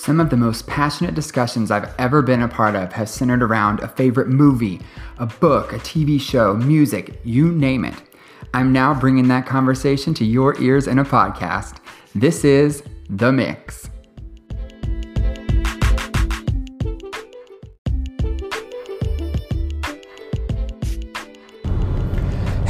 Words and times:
Some 0.00 0.18
of 0.18 0.30
the 0.30 0.36
most 0.38 0.66
passionate 0.66 1.14
discussions 1.14 1.70
I've 1.70 1.94
ever 1.98 2.22
been 2.22 2.40
a 2.40 2.48
part 2.48 2.74
of 2.74 2.90
have 2.94 3.06
centered 3.06 3.42
around 3.42 3.80
a 3.80 3.88
favorite 3.88 4.28
movie, 4.28 4.80
a 5.18 5.26
book, 5.26 5.74
a 5.74 5.76
TV 5.76 6.18
show, 6.18 6.54
music, 6.54 7.20
you 7.22 7.52
name 7.52 7.84
it. 7.84 8.00
I'm 8.54 8.72
now 8.72 8.98
bringing 8.98 9.28
that 9.28 9.44
conversation 9.44 10.14
to 10.14 10.24
your 10.24 10.58
ears 10.58 10.86
in 10.86 10.98
a 10.98 11.04
podcast. 11.04 11.80
This 12.14 12.46
is 12.46 12.82
The 13.10 13.30
Mix. 13.30 13.89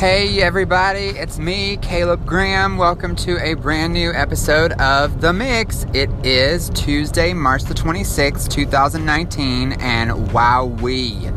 Hey 0.01 0.41
everybody, 0.41 1.09
it's 1.09 1.39
me, 1.39 1.77
Caleb 1.77 2.25
Graham. 2.25 2.79
Welcome 2.79 3.15
to 3.17 3.37
a 3.45 3.53
brand 3.53 3.93
new 3.93 4.15
episode 4.15 4.73
of 4.81 5.21
The 5.21 5.31
Mix. 5.35 5.85
It 5.93 6.09
is 6.25 6.71
Tuesday, 6.71 7.35
March 7.35 7.65
the 7.65 7.75
26th, 7.75 8.49
2019, 8.49 9.73
and 9.73 10.11
wowee, 10.31 11.31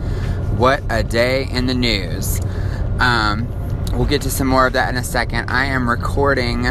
what 0.56 0.82
a 0.90 1.04
day 1.04 1.50
in 1.52 1.66
the 1.66 1.74
news. 1.74 2.40
Um, 3.00 3.50
we'll 3.92 4.08
get 4.08 4.22
to 4.22 4.32
some 4.32 4.48
more 4.48 4.66
of 4.68 4.72
that 4.72 4.88
in 4.88 4.96
a 4.96 5.04
second. 5.04 5.50
I 5.50 5.66
am 5.66 5.90
recording 5.90 6.66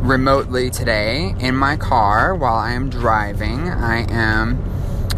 remotely 0.00 0.70
today 0.70 1.34
in 1.38 1.54
my 1.54 1.76
car 1.76 2.34
while 2.34 2.56
I 2.56 2.72
am 2.72 2.88
driving. 2.88 3.68
I 3.68 4.10
am 4.10 4.67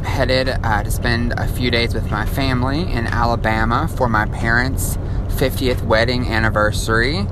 headed 0.00 0.48
uh, 0.48 0.82
to 0.82 0.90
spend 0.90 1.32
a 1.36 1.46
few 1.46 1.70
days 1.70 1.94
with 1.94 2.10
my 2.10 2.26
family 2.26 2.80
in 2.92 3.06
Alabama 3.06 3.88
for 3.96 4.08
my 4.08 4.26
parents' 4.26 4.96
50th 5.28 5.82
wedding 5.84 6.26
anniversary, 6.26 7.22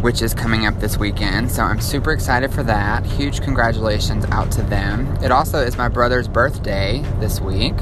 which 0.00 0.22
is 0.22 0.34
coming 0.34 0.66
up 0.66 0.78
this 0.80 0.96
weekend. 0.96 1.50
So 1.50 1.62
I'm 1.62 1.80
super 1.80 2.12
excited 2.12 2.52
for 2.52 2.62
that. 2.62 3.04
Huge 3.04 3.40
congratulations 3.40 4.24
out 4.26 4.50
to 4.52 4.62
them. 4.62 5.06
It 5.22 5.30
also 5.30 5.58
is 5.58 5.76
my 5.76 5.88
brother's 5.88 6.28
birthday 6.28 7.02
this 7.20 7.40
week 7.40 7.74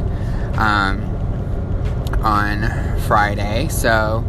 um, 0.58 1.02
on 2.22 2.98
Friday. 3.02 3.68
So 3.68 4.24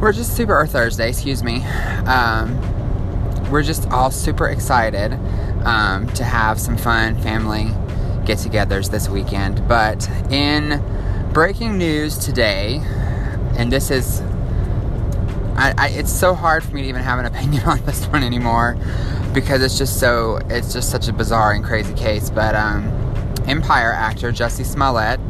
we're 0.00 0.12
just 0.12 0.36
super, 0.36 0.58
or 0.58 0.66
Thursday, 0.66 1.10
excuse 1.10 1.42
me. 1.42 1.62
Um, 2.06 2.58
we're 3.50 3.62
just 3.62 3.90
all 3.90 4.10
super 4.10 4.48
excited 4.48 5.12
um, 5.64 6.08
to 6.14 6.24
have 6.24 6.58
some 6.58 6.76
fun 6.76 7.20
family 7.20 7.70
get 8.24 8.38
togethers 8.38 8.90
this 8.90 9.08
weekend. 9.08 9.66
But 9.68 10.08
in 10.30 10.82
breaking 11.32 11.78
news 11.78 12.18
today, 12.18 12.80
and 13.56 13.70
this 13.72 13.90
is 13.90 14.22
I, 15.54 15.74
I, 15.76 15.88
it's 15.90 16.12
so 16.12 16.34
hard 16.34 16.64
for 16.64 16.74
me 16.74 16.82
to 16.82 16.88
even 16.88 17.02
have 17.02 17.18
an 17.18 17.26
opinion 17.26 17.62
on 17.66 17.84
this 17.84 18.06
one 18.06 18.22
anymore 18.22 18.76
because 19.34 19.62
it's 19.62 19.78
just 19.78 20.00
so 20.00 20.38
it's 20.48 20.72
just 20.72 20.90
such 20.90 21.08
a 21.08 21.12
bizarre 21.12 21.52
and 21.52 21.64
crazy 21.64 21.94
case. 21.94 22.30
But 22.30 22.54
um, 22.54 22.88
Empire 23.46 23.92
actor 23.92 24.32
Jussie 24.32 24.64
Smollett 24.64 25.20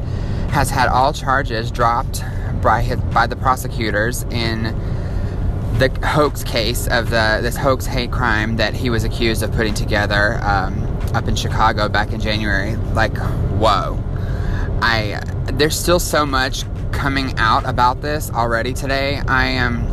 has 0.51 0.71
had 0.71 0.89
all 0.89 1.13
charges 1.13 1.71
dropped 1.71 2.23
by 2.63 2.83
his, 2.83 3.01
by 3.13 3.27
the 3.27 3.37
prosecutors 3.37 4.23
in 4.25 4.63
the 5.79 5.91
hoax 6.07 6.45
case 6.45 6.87
of 6.87 7.11
the 7.11 7.41
this 7.43 7.57
hoax 7.57 7.87
hate 7.87 8.13
crime 8.13 8.57
that 8.57 8.75
he 8.75 8.91
was 8.91 9.05
accused 9.05 9.43
of 9.43 9.51
putting 9.53 9.75
together 9.75 10.39
um, 10.43 10.87
up 11.15 11.29
in 11.29 11.37
Chicago 11.37 11.89
back 11.89 12.13
in 12.13 12.21
January. 12.21 12.77
Like, 12.95 13.17
whoa! 13.59 13.99
I 14.81 15.21
there's 15.53 15.79
still 15.79 16.01
so 16.01 16.25
much 16.25 16.65
coming 16.93 17.37
out 17.39 17.69
about 17.69 18.01
this 18.01 18.31
already 18.31 18.73
today. 18.73 19.21
I 19.27 19.47
am 19.47 19.87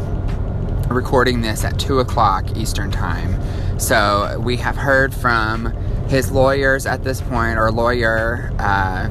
recording 0.89 1.41
this 1.41 1.63
at 1.63 1.79
2 1.79 1.99
o'clock 1.99 2.57
Eastern 2.57 2.91
Time. 2.91 3.39
So 3.79 4.39
we 4.39 4.57
have 4.57 4.75
heard 4.75 5.13
from 5.13 5.67
his 6.07 6.31
lawyers 6.31 6.85
at 6.85 7.03
this 7.03 7.21
point, 7.21 7.57
or 7.57 7.71
lawyer, 7.71 8.51
uh, 8.59 9.09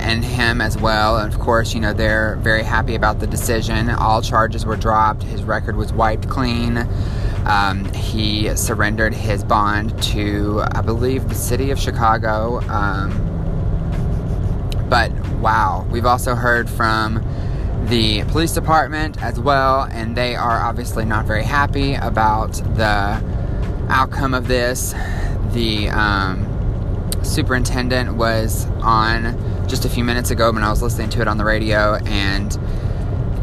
and 0.00 0.24
him 0.24 0.60
as 0.60 0.78
well. 0.78 1.18
And 1.18 1.32
of 1.32 1.38
course, 1.40 1.74
you 1.74 1.80
know, 1.80 1.92
they're 1.92 2.36
very 2.36 2.62
happy 2.62 2.94
about 2.94 3.18
the 3.18 3.26
decision. 3.26 3.90
All 3.90 4.22
charges 4.22 4.64
were 4.64 4.76
dropped, 4.76 5.24
his 5.24 5.42
record 5.42 5.76
was 5.76 5.92
wiped 5.92 6.28
clean. 6.28 6.86
Um, 7.46 7.84
he 7.94 8.54
surrendered 8.56 9.14
his 9.14 9.44
bond 9.44 10.02
to, 10.04 10.62
I 10.72 10.82
believe, 10.82 11.28
the 11.28 11.34
city 11.34 11.70
of 11.70 11.78
Chicago. 11.78 12.60
Um, 12.62 13.12
but 14.90 15.12
wow, 15.38 15.86
we've 15.90 16.06
also 16.06 16.34
heard 16.34 16.68
from 16.68 17.24
the 17.86 18.24
police 18.24 18.52
department 18.52 19.22
as 19.22 19.38
well, 19.38 19.86
and 19.92 20.16
they 20.16 20.34
are 20.34 20.60
obviously 20.60 21.04
not 21.04 21.24
very 21.24 21.44
happy 21.44 21.94
about 21.94 22.54
the 22.74 23.22
outcome 23.88 24.34
of 24.34 24.48
this. 24.48 24.92
The 25.52 25.88
um, 25.90 26.44
superintendent 27.22 28.14
was 28.16 28.66
on 28.82 29.68
just 29.68 29.84
a 29.84 29.88
few 29.88 30.02
minutes 30.02 30.30
ago 30.32 30.50
when 30.50 30.64
I 30.64 30.70
was 30.70 30.82
listening 30.82 31.10
to 31.10 31.20
it 31.20 31.28
on 31.28 31.36
the 31.36 31.44
radio, 31.44 31.94
and 32.06 32.58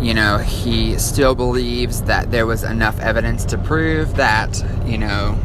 you 0.02 0.14
know, 0.14 0.38
he 0.38 0.98
still 0.98 1.36
believes 1.36 2.02
that 2.04 2.32
there 2.32 2.46
was 2.46 2.64
enough 2.64 3.00
evidence 3.00 3.46
to 3.46 3.58
prove 3.58 4.16
that, 4.16 4.64
you 4.86 4.98
know, 4.98 5.38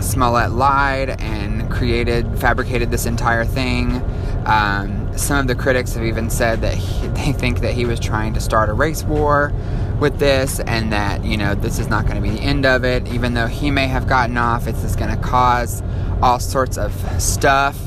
Smollett 0.00 0.52
lied 0.52 1.20
and 1.20 1.70
created, 1.70 2.38
fabricated 2.38 2.90
this 2.90 3.06
entire 3.06 3.44
thing. 3.44 4.02
Um, 4.46 5.16
some 5.16 5.38
of 5.38 5.46
the 5.46 5.54
critics 5.54 5.94
have 5.94 6.04
even 6.04 6.30
said 6.30 6.62
that 6.62 6.74
he, 6.74 7.06
they 7.08 7.32
think 7.32 7.60
that 7.60 7.74
he 7.74 7.84
was 7.84 8.00
trying 8.00 8.34
to 8.34 8.40
start 8.40 8.68
a 8.68 8.72
race 8.72 9.02
war 9.04 9.52
with 10.00 10.18
this 10.18 10.60
and 10.60 10.92
that, 10.92 11.24
you 11.24 11.36
know, 11.36 11.54
this 11.54 11.78
is 11.78 11.88
not 11.88 12.06
going 12.06 12.16
to 12.16 12.22
be 12.22 12.30
the 12.30 12.40
end 12.40 12.64
of 12.64 12.84
it. 12.84 13.06
Even 13.08 13.34
though 13.34 13.46
he 13.46 13.70
may 13.70 13.86
have 13.86 14.06
gotten 14.08 14.38
off, 14.38 14.66
it's 14.66 14.80
just 14.80 14.98
going 14.98 15.14
to 15.14 15.22
cause 15.22 15.82
all 16.22 16.38
sorts 16.38 16.78
of 16.78 16.92
stuff. 17.20 17.78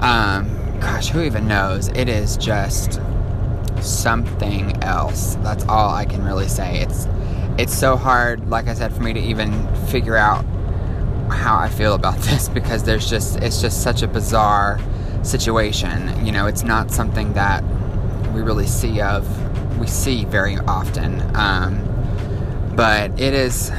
Um, 0.00 0.50
gosh, 0.80 1.08
who 1.08 1.22
even 1.22 1.46
knows? 1.46 1.88
It 1.88 2.08
is 2.08 2.36
just 2.36 3.00
something 3.82 4.82
else. 4.82 5.36
That's 5.36 5.64
all 5.64 5.90
I 5.90 6.04
can 6.04 6.24
really 6.24 6.48
say. 6.48 6.80
It's 6.80 7.06
it's 7.58 7.74
so 7.74 7.96
hard, 7.96 8.50
like 8.50 8.68
I 8.68 8.74
said, 8.74 8.92
for 8.92 9.02
me 9.02 9.12
to 9.14 9.20
even 9.20 9.74
figure 9.86 10.16
out 10.16 10.44
how 11.30 11.56
I 11.56 11.68
feel 11.68 11.94
about 11.94 12.18
this 12.20 12.48
because 12.48 12.84
there's 12.84 13.08
just 13.08 13.36
it's 13.36 13.60
just 13.60 13.82
such 13.82 14.02
a 14.02 14.08
bizarre 14.08 14.78
situation. 15.22 16.24
You 16.24 16.32
know, 16.32 16.46
it's 16.46 16.62
not 16.62 16.90
something 16.90 17.32
that 17.34 17.62
we 18.32 18.42
really 18.42 18.66
see 18.66 19.00
of, 19.00 19.26
we 19.78 19.86
see 19.86 20.24
very 20.24 20.56
often. 20.58 21.22
Um, 21.34 21.82
but 22.76 23.18
it 23.18 23.32
is, 23.32 23.70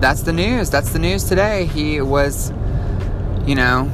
that's 0.00 0.22
the 0.22 0.32
news. 0.32 0.70
That's 0.70 0.92
the 0.92 0.98
news 0.98 1.24
today. 1.24 1.66
He 1.66 2.00
was, 2.00 2.50
you 3.46 3.54
know, 3.54 3.90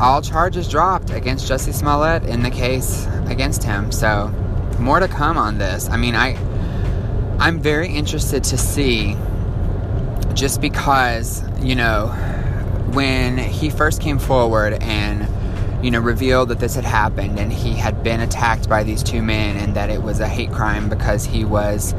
all 0.00 0.20
charges 0.20 0.68
dropped 0.68 1.10
against 1.10 1.48
Jussie 1.48 1.72
Smollett 1.72 2.24
in 2.24 2.42
the 2.42 2.50
case 2.50 3.06
against 3.26 3.62
him. 3.62 3.92
So, 3.92 4.32
more 4.78 5.00
to 5.00 5.08
come 5.08 5.36
on 5.36 5.58
this. 5.58 5.88
I 5.88 5.96
mean, 5.96 6.14
I, 6.14 6.36
I'm 7.38 7.60
very 7.60 7.88
interested 7.88 8.44
to 8.44 8.58
see 8.58 9.16
just 10.34 10.60
because, 10.60 11.42
you 11.60 11.74
know, 11.74 12.08
when 12.92 13.38
he 13.38 13.70
first 13.70 14.00
came 14.00 14.18
forward 14.18 14.74
and 14.82 15.26
you 15.82 15.92
know, 15.92 16.00
revealed 16.00 16.48
that 16.48 16.58
this 16.58 16.74
had 16.74 16.84
happened 16.84 17.38
and 17.38 17.52
he 17.52 17.72
had 17.72 18.02
been 18.02 18.20
attacked 18.20 18.68
by 18.68 18.82
these 18.82 19.02
two 19.02 19.22
men 19.22 19.56
and 19.56 19.76
that 19.76 19.90
it 19.90 20.02
was 20.02 20.20
a 20.20 20.28
hate 20.28 20.50
crime 20.50 20.88
because 20.88 21.24
he 21.24 21.44
was 21.44 21.92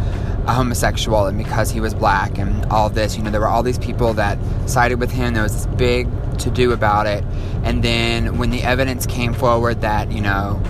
a 0.45 0.53
homosexual 0.53 1.27
and 1.27 1.37
because 1.37 1.71
he 1.71 1.79
was 1.79 1.93
black 1.93 2.37
and 2.37 2.65
all 2.65 2.89
this. 2.89 3.15
You 3.15 3.23
know, 3.23 3.31
there 3.31 3.39
were 3.39 3.47
all 3.47 3.63
these 3.63 3.79
people 3.79 4.13
that 4.15 4.37
sided 4.65 4.99
with 4.99 5.11
him. 5.11 5.33
There 5.33 5.43
was 5.43 5.53
this 5.53 5.75
big 5.77 6.09
to 6.39 6.51
do 6.51 6.73
about 6.73 7.07
it. 7.07 7.23
And 7.63 7.81
then 7.83 8.37
when 8.37 8.49
the 8.49 8.63
evidence 8.63 9.05
came 9.05 9.33
forward 9.33 9.81
that, 9.81 10.11
you 10.11 10.21
know, 10.21 10.61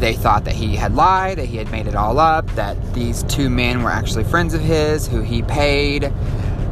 they 0.00 0.14
thought 0.14 0.44
that 0.44 0.54
he 0.54 0.76
had 0.76 0.94
lied, 0.94 1.38
that 1.38 1.46
he 1.46 1.56
had 1.56 1.70
made 1.70 1.86
it 1.86 1.94
all 1.94 2.18
up, 2.18 2.46
that 2.54 2.76
these 2.94 3.22
two 3.24 3.50
men 3.50 3.82
were 3.82 3.90
actually 3.90 4.24
friends 4.24 4.54
of 4.54 4.60
his 4.60 5.06
who 5.06 5.20
he 5.20 5.42
paid 5.42 6.12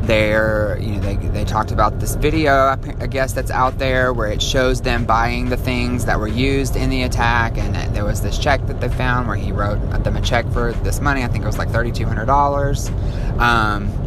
they're, 0.07 0.79
you 0.81 0.93
know, 0.93 1.01
they, 1.01 1.17
they 1.17 1.45
talked 1.45 1.73
about 1.73 1.99
this 1.99 2.15
video, 2.15 2.53
I 2.53 3.07
guess, 3.07 3.33
that's 3.33 3.51
out 3.51 3.79
there 3.79 4.13
where 4.13 4.29
it 4.29 4.41
shows 4.41 4.81
them 4.81 5.05
buying 5.05 5.49
the 5.49 5.57
things 5.57 6.05
that 6.05 6.19
were 6.19 6.29
used 6.29 6.77
in 6.77 6.91
the 6.91 7.03
attack. 7.03 7.59
And 7.59 7.95
there 7.95 8.05
was 8.05 8.23
this 8.23 8.39
check 8.39 8.65
that 8.69 8.81
they 8.81 8.89
found 8.89 9.27
where 9.27 9.37
he 9.37 9.53
wrote 9.53 9.79
them 10.05 10.17
a 10.17 10.21
check 10.21 10.49
for 10.53 10.73
this 10.73 11.01
money. 11.01 11.25
I 11.25 11.29
think 11.29 11.43
it 11.43 11.47
was 11.47 11.59
like 11.59 11.69
$3,200. 11.69 13.41
Um, 13.41 14.03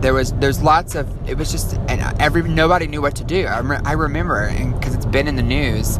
there 0.00 0.14
was 0.14 0.32
there's 0.34 0.62
lots 0.62 0.94
of 0.94 1.08
it 1.28 1.36
was 1.36 1.50
just 1.50 1.74
and 1.88 2.00
every 2.20 2.42
nobody 2.42 2.86
knew 2.86 3.02
what 3.02 3.16
to 3.16 3.24
do. 3.24 3.46
I, 3.46 3.60
rem- 3.60 3.84
I 3.84 3.92
remember 3.94 4.48
because 4.74 4.94
it's 4.94 5.06
been 5.06 5.26
in 5.26 5.34
the 5.34 5.42
news, 5.42 5.98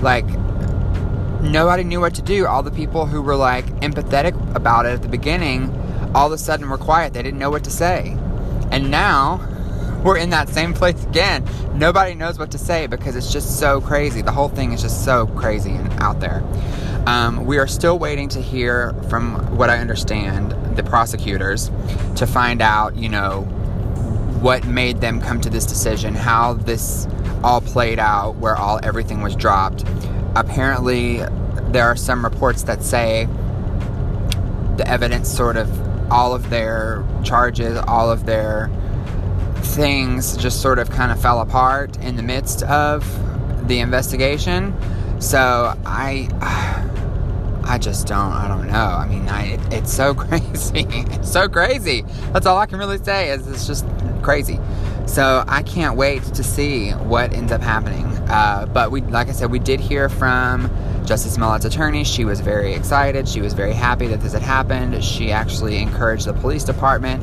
like 0.00 0.24
nobody 1.52 1.84
knew 1.84 2.00
what 2.00 2.14
to 2.14 2.22
do. 2.22 2.46
All 2.46 2.62
the 2.62 2.70
people 2.70 3.06
who 3.06 3.22
were 3.22 3.36
like 3.36 3.66
empathetic 3.80 4.34
about 4.54 4.86
it 4.86 4.90
at 4.90 5.02
the 5.02 5.08
beginning, 5.08 5.70
all 6.14 6.26
of 6.26 6.32
a 6.32 6.38
sudden 6.38 6.68
were 6.68 6.78
quiet. 6.78 7.12
They 7.12 7.22
didn't 7.22 7.38
know 7.38 7.50
what 7.50 7.64
to 7.64 7.70
say. 7.70 8.16
And 8.70 8.90
now 8.90 9.40
we're 10.04 10.18
in 10.18 10.30
that 10.30 10.48
same 10.48 10.74
place 10.74 11.02
again. 11.04 11.48
Nobody 11.74 12.14
knows 12.14 12.38
what 12.38 12.50
to 12.52 12.58
say 12.58 12.86
because 12.86 13.16
it's 13.16 13.32
just 13.32 13.58
so 13.58 13.80
crazy. 13.80 14.22
The 14.22 14.32
whole 14.32 14.48
thing 14.48 14.72
is 14.72 14.82
just 14.82 15.04
so 15.04 15.26
crazy 15.28 15.72
and 15.72 15.92
out 16.00 16.20
there. 16.20 16.42
Um, 17.06 17.44
we 17.44 17.58
are 17.58 17.66
still 17.66 17.98
waiting 17.98 18.28
to 18.30 18.40
hear 18.40 18.94
from 19.10 19.56
what 19.56 19.68
I 19.68 19.78
understand 19.78 20.52
the 20.76 20.82
prosecutors 20.82 21.70
to 22.16 22.26
find 22.26 22.62
out, 22.62 22.96
you 22.96 23.08
know, 23.08 23.42
what 24.40 24.66
made 24.66 25.00
them 25.00 25.20
come 25.20 25.40
to 25.40 25.50
this 25.50 25.66
decision, 25.66 26.14
how 26.14 26.54
this 26.54 27.06
all 27.42 27.60
played 27.60 27.98
out, 27.98 28.36
where 28.36 28.56
all 28.56 28.80
everything 28.82 29.22
was 29.22 29.36
dropped. 29.36 29.84
Apparently, 30.36 31.18
there 31.70 31.84
are 31.84 31.96
some 31.96 32.24
reports 32.24 32.64
that 32.64 32.82
say 32.82 33.26
the 34.76 34.84
evidence 34.86 35.28
sort 35.28 35.56
of 35.56 35.70
all 36.10 36.34
of 36.34 36.50
their 36.50 37.04
charges, 37.22 37.76
all 37.86 38.10
of 38.10 38.26
their 38.26 38.70
things 39.56 40.36
just 40.36 40.60
sort 40.60 40.78
of 40.78 40.90
kind 40.90 41.10
of 41.10 41.20
fell 41.20 41.40
apart 41.40 41.96
in 41.98 42.16
the 42.16 42.22
midst 42.22 42.62
of 42.64 43.04
the 43.66 43.80
investigation. 43.80 44.74
So 45.20 45.74
I 45.86 46.28
I 47.66 47.78
just 47.78 48.06
don't 48.06 48.32
I 48.32 48.46
don't 48.46 48.66
know. 48.66 48.74
I 48.74 49.06
mean, 49.06 49.28
I 49.28 49.58
it's 49.70 49.92
so 49.92 50.14
crazy. 50.14 50.86
it's 50.88 51.30
so 51.32 51.48
crazy. 51.48 52.04
That's 52.32 52.46
all 52.46 52.58
I 52.58 52.66
can 52.66 52.78
really 52.78 52.98
say 52.98 53.30
is 53.30 53.46
it's 53.48 53.66
just 53.66 53.86
crazy. 54.22 54.60
So 55.06 55.44
I 55.46 55.62
can't 55.62 55.96
wait 55.96 56.22
to 56.24 56.42
see 56.42 56.90
what 56.90 57.32
ends 57.32 57.52
up 57.52 57.62
happening. 57.62 58.13
Uh, 58.28 58.66
but 58.66 58.90
we, 58.90 59.00
like 59.02 59.28
I 59.28 59.32
said, 59.32 59.50
we 59.50 59.58
did 59.58 59.80
hear 59.80 60.08
from 60.08 60.68
Jussie 61.04 61.28
Smollett's 61.28 61.64
attorney. 61.64 62.04
She 62.04 62.24
was 62.24 62.40
very 62.40 62.74
excited. 62.74 63.28
She 63.28 63.40
was 63.40 63.52
very 63.52 63.72
happy 63.72 64.06
that 64.08 64.20
this 64.20 64.32
had 64.32 64.42
happened. 64.42 65.04
She 65.04 65.30
actually 65.30 65.78
encouraged 65.78 66.26
the 66.26 66.32
police 66.32 66.64
department 66.64 67.22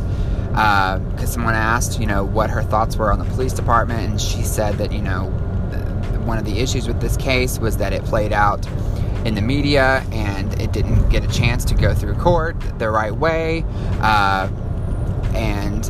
because 0.50 1.24
uh, 1.24 1.26
someone 1.26 1.56
asked, 1.56 2.00
you 2.00 2.06
know, 2.06 2.24
what 2.26 2.50
her 2.50 2.62
thoughts 2.62 2.98
were 2.98 3.12
on 3.12 3.20
the 3.20 3.26
police 3.26 3.54
department, 3.54 4.12
and 4.12 4.22
she 4.22 4.44
said 4.44 4.78
that, 4.80 4.92
you 4.92 5.02
know, 5.02 5.30
one 6.26 6.38
of 6.38 6.46
the 6.46 6.60
issues 6.60 6.88
with 6.88 7.02
this 7.02 7.18
case 7.18 7.60
was 7.60 7.78
that 7.78 7.94
it 7.94 8.04
played 8.04 8.32
out 8.32 8.66
in 9.26 9.36
the 9.36 9.42
media 9.42 10.04
and 10.12 10.60
it 10.62 10.72
didn't 10.72 11.10
get 11.10 11.24
a 11.24 11.28
chance 11.28 11.66
to 11.66 11.76
go 11.76 11.94
through 11.94 12.16
court 12.16 12.56
the 12.80 12.90
right 12.90 13.16
way. 13.16 13.64
Uh, 14.02 14.50
and 15.34 15.86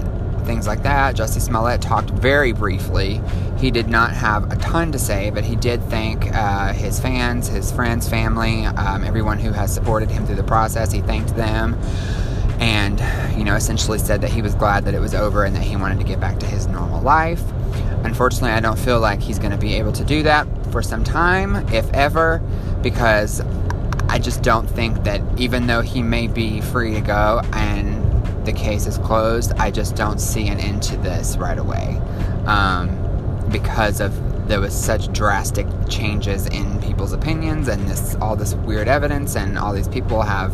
things 0.51 0.67
like 0.67 0.83
that. 0.83 1.15
Jussie 1.15 1.39
Smollett 1.39 1.81
talked 1.81 2.09
very 2.09 2.51
briefly. 2.51 3.21
He 3.57 3.71
did 3.71 3.87
not 3.87 4.11
have 4.11 4.51
a 4.51 4.57
ton 4.57 4.91
to 4.91 4.99
say, 4.99 5.29
but 5.29 5.45
he 5.45 5.55
did 5.55 5.81
thank 5.83 6.29
uh, 6.33 6.73
his 6.73 6.99
fans, 6.99 7.47
his 7.47 7.71
friends, 7.71 8.09
family, 8.09 8.65
um, 8.65 9.05
everyone 9.05 9.39
who 9.39 9.53
has 9.53 9.73
supported 9.73 10.11
him 10.11 10.25
through 10.25 10.35
the 10.35 10.43
process. 10.43 10.91
He 10.91 10.99
thanked 10.99 11.37
them 11.37 11.75
and, 12.59 12.99
you 13.37 13.45
know, 13.45 13.55
essentially 13.55 13.97
said 13.97 14.19
that 14.21 14.29
he 14.29 14.41
was 14.41 14.53
glad 14.53 14.83
that 14.83 14.93
it 14.93 14.99
was 14.99 15.15
over 15.15 15.45
and 15.45 15.55
that 15.55 15.63
he 15.63 15.77
wanted 15.77 15.99
to 15.99 16.03
get 16.03 16.19
back 16.19 16.37
to 16.39 16.45
his 16.45 16.67
normal 16.67 17.01
life. 17.01 17.41
Unfortunately, 18.03 18.51
I 18.51 18.59
don't 18.59 18.77
feel 18.77 18.99
like 18.99 19.21
he's 19.21 19.39
going 19.39 19.51
to 19.51 19.57
be 19.57 19.75
able 19.75 19.93
to 19.93 20.03
do 20.03 20.21
that 20.23 20.45
for 20.69 20.81
some 20.81 21.05
time, 21.05 21.65
if 21.73 21.89
ever, 21.93 22.39
because 22.81 23.39
I 24.09 24.19
just 24.19 24.41
don't 24.41 24.69
think 24.69 25.05
that 25.05 25.21
even 25.39 25.67
though 25.67 25.81
he 25.81 26.03
may 26.03 26.27
be 26.27 26.59
free 26.59 26.93
to 26.95 27.01
go 27.01 27.41
and 27.53 28.00
the 28.51 28.59
case 28.59 28.85
is 28.85 28.97
closed. 28.97 29.53
I 29.57 29.71
just 29.71 29.95
don't 29.95 30.19
see 30.19 30.47
an 30.47 30.59
end 30.59 30.83
to 30.83 30.97
this 30.97 31.37
right 31.37 31.57
away 31.57 32.01
um, 32.45 32.89
because 33.51 34.01
of 34.01 34.11
there 34.47 34.59
was 34.59 34.73
such 34.73 35.11
drastic 35.13 35.67
changes 35.89 36.47
in 36.47 36.81
people's 36.81 37.13
opinions 37.13 37.67
and 37.69 37.87
this 37.87 38.15
all 38.15 38.35
this 38.35 38.53
weird 38.55 38.87
evidence 38.87 39.35
and 39.37 39.57
all 39.57 39.73
these 39.73 39.87
people 39.87 40.21
have 40.21 40.51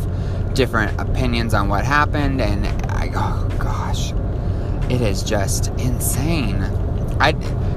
different 0.54 0.98
opinions 1.00 1.54
on 1.54 1.68
what 1.68 1.84
happened 1.84 2.40
and 2.40 2.66
I 2.92 3.10
oh 3.14 3.48
gosh 3.58 4.12
it 4.88 5.00
is 5.00 5.22
just 5.24 5.68
insane 5.78 6.62
I 7.18 7.32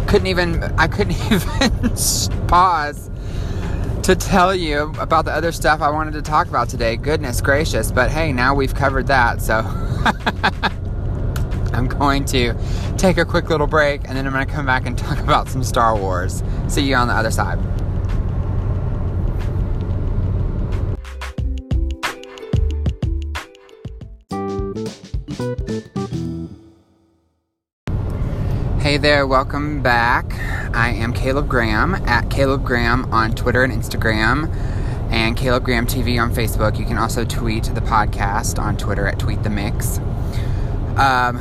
couldn't 0.08 0.28
even 0.28 0.64
I 0.78 0.88
couldn't 0.88 1.14
even 1.32 2.48
pause 2.48 3.10
to 4.04 4.16
tell 4.16 4.56
you 4.56 4.94
about 5.00 5.26
the 5.26 5.32
other 5.32 5.52
stuff 5.52 5.82
I 5.82 5.90
wanted 5.90 6.14
to 6.14 6.22
talk 6.22 6.48
about 6.48 6.70
today. 6.70 6.96
Goodness 6.96 7.40
gracious. 7.40 7.92
But 7.92 8.10
hey, 8.10 8.34
now 8.34 8.56
we've 8.56 8.74
covered 8.74 9.08
that. 9.08 9.42
So 9.42 9.60
I'm 11.74 11.88
going 11.88 12.26
to 12.26 12.56
take 12.98 13.18
a 13.18 13.26
quick 13.26 13.50
little 13.50 13.68
break 13.68 14.02
and 14.08 14.18
then 14.18 14.26
I'm 14.26 14.34
going 14.34 14.46
to 14.46 14.52
come 14.52 14.66
back 14.66 14.88
and 14.88 14.98
talk 14.98 15.20
about 15.24 15.50
some 15.50 15.64
Star 15.64 15.96
Wars. 15.96 16.44
See 16.68 16.82
you 16.82 16.96
on 16.96 17.08
the 17.08 17.14
other 17.14 17.32
side. 17.32 17.60
Hey 28.92 28.98
there, 28.98 29.26
welcome 29.26 29.82
back. 29.82 30.34
I 30.76 30.90
am 30.90 31.14
Caleb 31.14 31.48
Graham 31.48 31.96
at 31.96 32.30
Caleb 32.30 32.66
Graham 32.66 33.06
on 33.14 33.32
Twitter 33.32 33.64
and 33.64 33.72
Instagram, 33.72 34.54
and 35.10 35.38
Caleb 35.38 35.64
Graham 35.64 35.88
TV 35.88 36.22
on 36.22 36.30
Facebook. 36.30 36.78
You 36.78 36.84
can 36.84 36.98
also 36.98 37.24
tweet 37.24 37.64
the 37.64 37.80
podcast 37.80 38.60
on 38.60 38.76
Twitter 38.76 39.08
at 39.08 39.18
Tweet 39.18 39.44
the 39.44 39.50
Mix. 39.50 40.00
Um, 40.98 41.38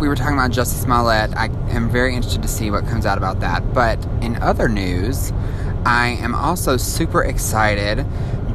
we 0.00 0.08
were 0.08 0.16
talking 0.16 0.32
about 0.32 0.50
Jussie 0.50 0.82
Smollett. 0.82 1.36
I 1.36 1.50
am 1.74 1.90
very 1.90 2.14
interested 2.14 2.40
to 2.40 2.48
see 2.48 2.70
what 2.70 2.86
comes 2.86 3.04
out 3.04 3.18
about 3.18 3.40
that. 3.40 3.74
But 3.74 4.02
in 4.22 4.36
other 4.36 4.66
news, 4.66 5.32
I 5.84 6.16
am 6.22 6.34
also 6.34 6.78
super 6.78 7.22
excited 7.22 8.06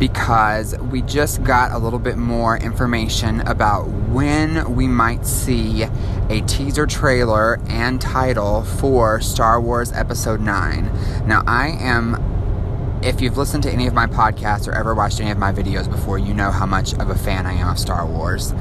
because 0.01 0.75
we 0.79 1.03
just 1.03 1.43
got 1.43 1.71
a 1.71 1.77
little 1.77 1.99
bit 1.99 2.17
more 2.17 2.57
information 2.57 3.39
about 3.41 3.87
when 4.09 4.73
we 4.73 4.87
might 4.87 5.27
see 5.27 5.83
a 5.83 6.41
teaser 6.47 6.87
trailer 6.87 7.59
and 7.67 8.01
title 8.01 8.63
for 8.63 9.21
Star 9.21 9.61
Wars 9.61 9.91
Episode 9.91 10.41
9. 10.41 11.27
Now, 11.27 11.43
I 11.45 11.67
am, 11.79 12.99
if 13.03 13.21
you've 13.21 13.37
listened 13.37 13.61
to 13.61 13.71
any 13.71 13.85
of 13.85 13.93
my 13.93 14.07
podcasts 14.07 14.67
or 14.67 14.71
ever 14.71 14.95
watched 14.95 15.21
any 15.21 15.29
of 15.29 15.37
my 15.37 15.53
videos 15.53 15.87
before, 15.87 16.17
you 16.17 16.33
know 16.33 16.49
how 16.49 16.65
much 16.65 16.93
of 16.95 17.11
a 17.11 17.15
fan 17.15 17.45
I 17.45 17.53
am 17.53 17.69
of 17.69 17.77
Star 17.77 18.03
Wars. 18.03 18.55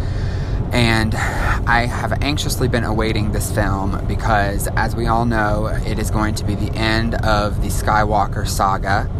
And 0.72 1.14
I 1.14 1.86
have 1.86 2.22
anxiously 2.22 2.68
been 2.68 2.84
awaiting 2.84 3.32
this 3.32 3.50
film 3.50 4.04
because, 4.06 4.68
as 4.76 4.94
we 4.94 5.06
all 5.06 5.24
know, 5.24 5.68
it 5.86 5.98
is 5.98 6.10
going 6.10 6.34
to 6.34 6.44
be 6.44 6.54
the 6.54 6.70
end 6.76 7.14
of 7.14 7.62
the 7.62 7.68
Skywalker 7.68 8.46
saga 8.46 9.10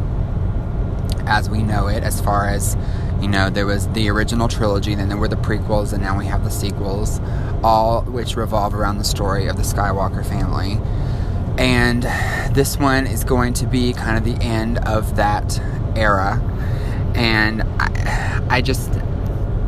as 1.30 1.48
we 1.48 1.62
know 1.62 1.86
it, 1.86 2.02
as 2.02 2.20
far 2.20 2.46
as, 2.46 2.76
you 3.22 3.28
know, 3.28 3.48
there 3.48 3.64
was 3.64 3.88
the 3.88 4.10
original 4.10 4.48
trilogy, 4.48 4.94
then 4.96 5.08
there 5.08 5.16
were 5.16 5.28
the 5.28 5.36
prequels, 5.36 5.92
and 5.92 6.02
now 6.02 6.18
we 6.18 6.26
have 6.26 6.42
the 6.44 6.50
sequels, 6.50 7.20
all 7.62 8.02
which 8.02 8.36
revolve 8.36 8.74
around 8.74 8.98
the 8.98 9.04
story 9.04 9.46
of 9.46 9.56
the 9.56 9.62
Skywalker 9.62 10.26
family. 10.26 10.78
And 11.56 12.02
this 12.54 12.78
one 12.78 13.06
is 13.06 13.22
going 13.22 13.52
to 13.54 13.66
be 13.66 13.92
kind 13.92 14.18
of 14.18 14.24
the 14.24 14.44
end 14.44 14.78
of 14.78 15.16
that 15.16 15.58
era. 15.94 16.40
And 17.14 17.62
I, 17.78 18.46
I 18.50 18.60
just, 18.60 18.90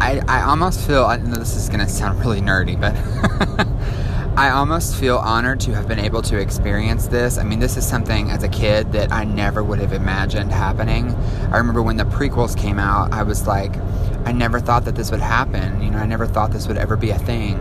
I, 0.00 0.20
I 0.26 0.42
almost 0.42 0.84
feel, 0.84 1.04
I 1.04 1.16
know 1.16 1.36
this 1.36 1.54
is 1.54 1.68
going 1.68 1.80
to 1.80 1.88
sound 1.88 2.18
really 2.24 2.40
nerdy, 2.40 2.78
but 2.78 2.96
I 4.34 4.48
almost 4.48 4.96
feel 4.96 5.18
honored 5.18 5.60
to 5.60 5.74
have 5.74 5.86
been 5.86 5.98
able 5.98 6.22
to 6.22 6.38
experience 6.38 7.06
this. 7.06 7.36
I 7.36 7.42
mean, 7.42 7.58
this 7.58 7.76
is 7.76 7.86
something 7.86 8.30
as 8.30 8.42
a 8.42 8.48
kid 8.48 8.90
that 8.92 9.12
I 9.12 9.24
never 9.24 9.62
would 9.62 9.78
have 9.78 9.92
imagined 9.92 10.50
happening. 10.52 11.14
I 11.52 11.58
remember 11.58 11.82
when 11.82 11.98
the 11.98 12.04
prequels 12.04 12.56
came 12.56 12.78
out, 12.78 13.12
I 13.12 13.24
was 13.24 13.46
like, 13.46 13.76
I 14.24 14.32
never 14.32 14.58
thought 14.58 14.86
that 14.86 14.94
this 14.94 15.10
would 15.10 15.20
happen. 15.20 15.82
You 15.82 15.90
know, 15.90 15.98
I 15.98 16.06
never 16.06 16.26
thought 16.26 16.50
this 16.50 16.66
would 16.66 16.78
ever 16.78 16.96
be 16.96 17.10
a 17.10 17.18
thing. 17.18 17.58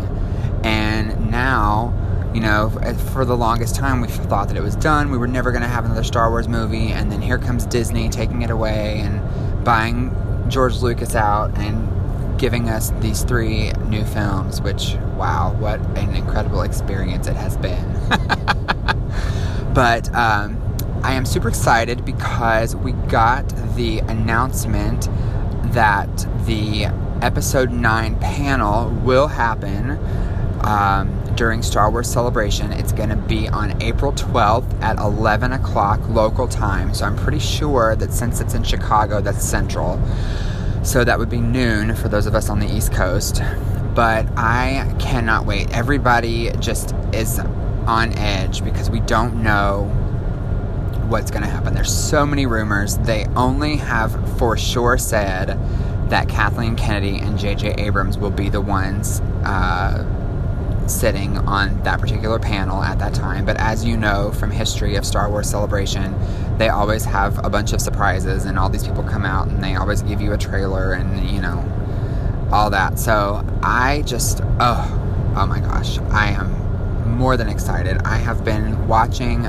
And 0.63 1.29
now, 1.29 1.93
you 2.33 2.39
know, 2.39 2.69
for 3.11 3.25
the 3.25 3.35
longest 3.35 3.75
time, 3.75 3.99
we 3.99 4.07
thought 4.07 4.47
that 4.47 4.55
it 4.55 4.63
was 4.63 4.77
done. 4.77 5.11
We 5.11 5.17
were 5.17 5.27
never 5.27 5.51
going 5.51 5.63
to 5.63 5.67
have 5.67 5.83
another 5.83 6.05
Star 6.05 6.29
Wars 6.29 6.47
movie. 6.47 6.93
And 6.93 7.11
then 7.11 7.21
here 7.21 7.37
comes 7.37 7.65
Disney 7.65 8.07
taking 8.07 8.43
it 8.43 8.49
away 8.49 9.01
and 9.01 9.65
buying 9.65 10.15
George 10.47 10.77
Lucas 10.77 11.15
out 11.15 11.57
and 11.57 12.00
giving 12.41 12.69
us 12.69 12.91
these 13.01 13.23
three 13.23 13.71
new 13.85 14.03
films, 14.03 14.59
which, 14.61 14.95
wow, 15.15 15.55
what 15.59 15.79
an 15.95 16.15
incredible 16.15 16.63
experience 16.63 17.27
it 17.27 17.35
has 17.35 17.55
been. 17.57 17.93
but 19.75 20.11
um, 20.15 20.57
I 21.03 21.13
am 21.13 21.23
super 21.23 21.49
excited 21.49 22.03
because 22.03 22.75
we 22.75 22.93
got 22.93 23.47
the 23.75 23.99
announcement 23.99 25.07
that 25.71 26.09
the 26.47 26.85
episode 27.21 27.69
9 27.69 28.19
panel 28.19 28.89
will 28.89 29.27
happen 29.27 29.99
um, 30.61 31.15
during 31.35 31.61
Star 31.61 31.91
Wars 31.91 32.11
Celebration. 32.11 32.73
It's 32.73 32.91
going 32.91 33.09
to 33.09 33.15
be 33.17 33.49
on 33.49 33.79
April 33.83 34.13
12th 34.13 34.81
at 34.81 34.97
11 34.97 35.53
o'clock 35.53 35.99
local 36.09 36.47
time. 36.47 36.95
So 36.95 37.05
I'm 37.05 37.15
pretty 37.15 37.37
sure 37.37 37.95
that 37.97 38.11
since 38.11 38.41
it's 38.41 38.55
in 38.55 38.63
Chicago, 38.63 39.21
that's 39.21 39.45
central. 39.45 40.01
So 40.83 41.03
that 41.03 41.19
would 41.19 41.29
be 41.29 41.39
noon 41.39 41.95
for 41.95 42.09
those 42.09 42.25
of 42.25 42.35
us 42.35 42.49
on 42.49 42.59
the 42.59 42.67
East 42.67 42.91
Coast. 42.91 43.41
But 43.93 44.27
I 44.37 44.93
cannot 44.99 45.45
wait. 45.45 45.69
Everybody 45.71 46.51
just 46.59 46.95
is 47.13 47.39
on 47.39 48.17
edge 48.17 48.63
because 48.63 48.89
we 48.89 48.99
don't 49.01 49.43
know 49.43 49.85
what's 51.07 51.29
going 51.29 51.43
to 51.43 51.49
happen. 51.49 51.73
There's 51.73 51.93
so 51.93 52.25
many 52.25 52.45
rumors. 52.45 52.97
They 52.97 53.25
only 53.35 53.75
have 53.77 54.37
for 54.37 54.57
sure 54.57 54.97
said 54.97 55.59
that 56.09 56.29
Kathleen 56.29 56.75
Kennedy 56.75 57.19
and 57.19 57.37
J.J. 57.37 57.73
Abrams 57.73 58.17
will 58.17 58.31
be 58.31 58.49
the 58.49 58.61
ones 58.61 59.21
uh, 59.43 60.05
sitting 60.91 61.37
on 61.37 61.81
that 61.83 61.99
particular 61.99 62.39
panel 62.39 62.83
at 62.83 62.99
that 62.99 63.13
time. 63.13 63.45
But 63.45 63.57
as 63.57 63.85
you 63.85 63.97
know 63.97 64.31
from 64.31 64.51
history 64.51 64.95
of 64.95 65.05
Star 65.05 65.29
Wars 65.29 65.49
Celebration, 65.49 66.15
they 66.57 66.69
always 66.69 67.05
have 67.05 67.43
a 67.43 67.49
bunch 67.49 67.73
of 67.73 67.81
surprises, 67.81 68.45
and 68.45 68.59
all 68.59 68.69
these 68.69 68.85
people 68.85 69.03
come 69.03 69.25
out 69.25 69.47
and 69.47 69.63
they 69.63 69.75
always 69.75 70.01
give 70.01 70.21
you 70.21 70.33
a 70.33 70.37
trailer 70.37 70.93
and, 70.93 71.29
you 71.29 71.41
know, 71.41 71.63
all 72.51 72.69
that. 72.69 72.99
So 72.99 73.45
I 73.63 74.03
just, 74.03 74.41
oh, 74.59 75.33
oh 75.35 75.45
my 75.45 75.59
gosh, 75.59 75.97
I 76.09 76.29
am 76.31 77.17
more 77.17 77.37
than 77.37 77.49
excited. 77.49 77.97
I 78.03 78.17
have 78.17 78.43
been 78.43 78.87
watching 78.87 79.43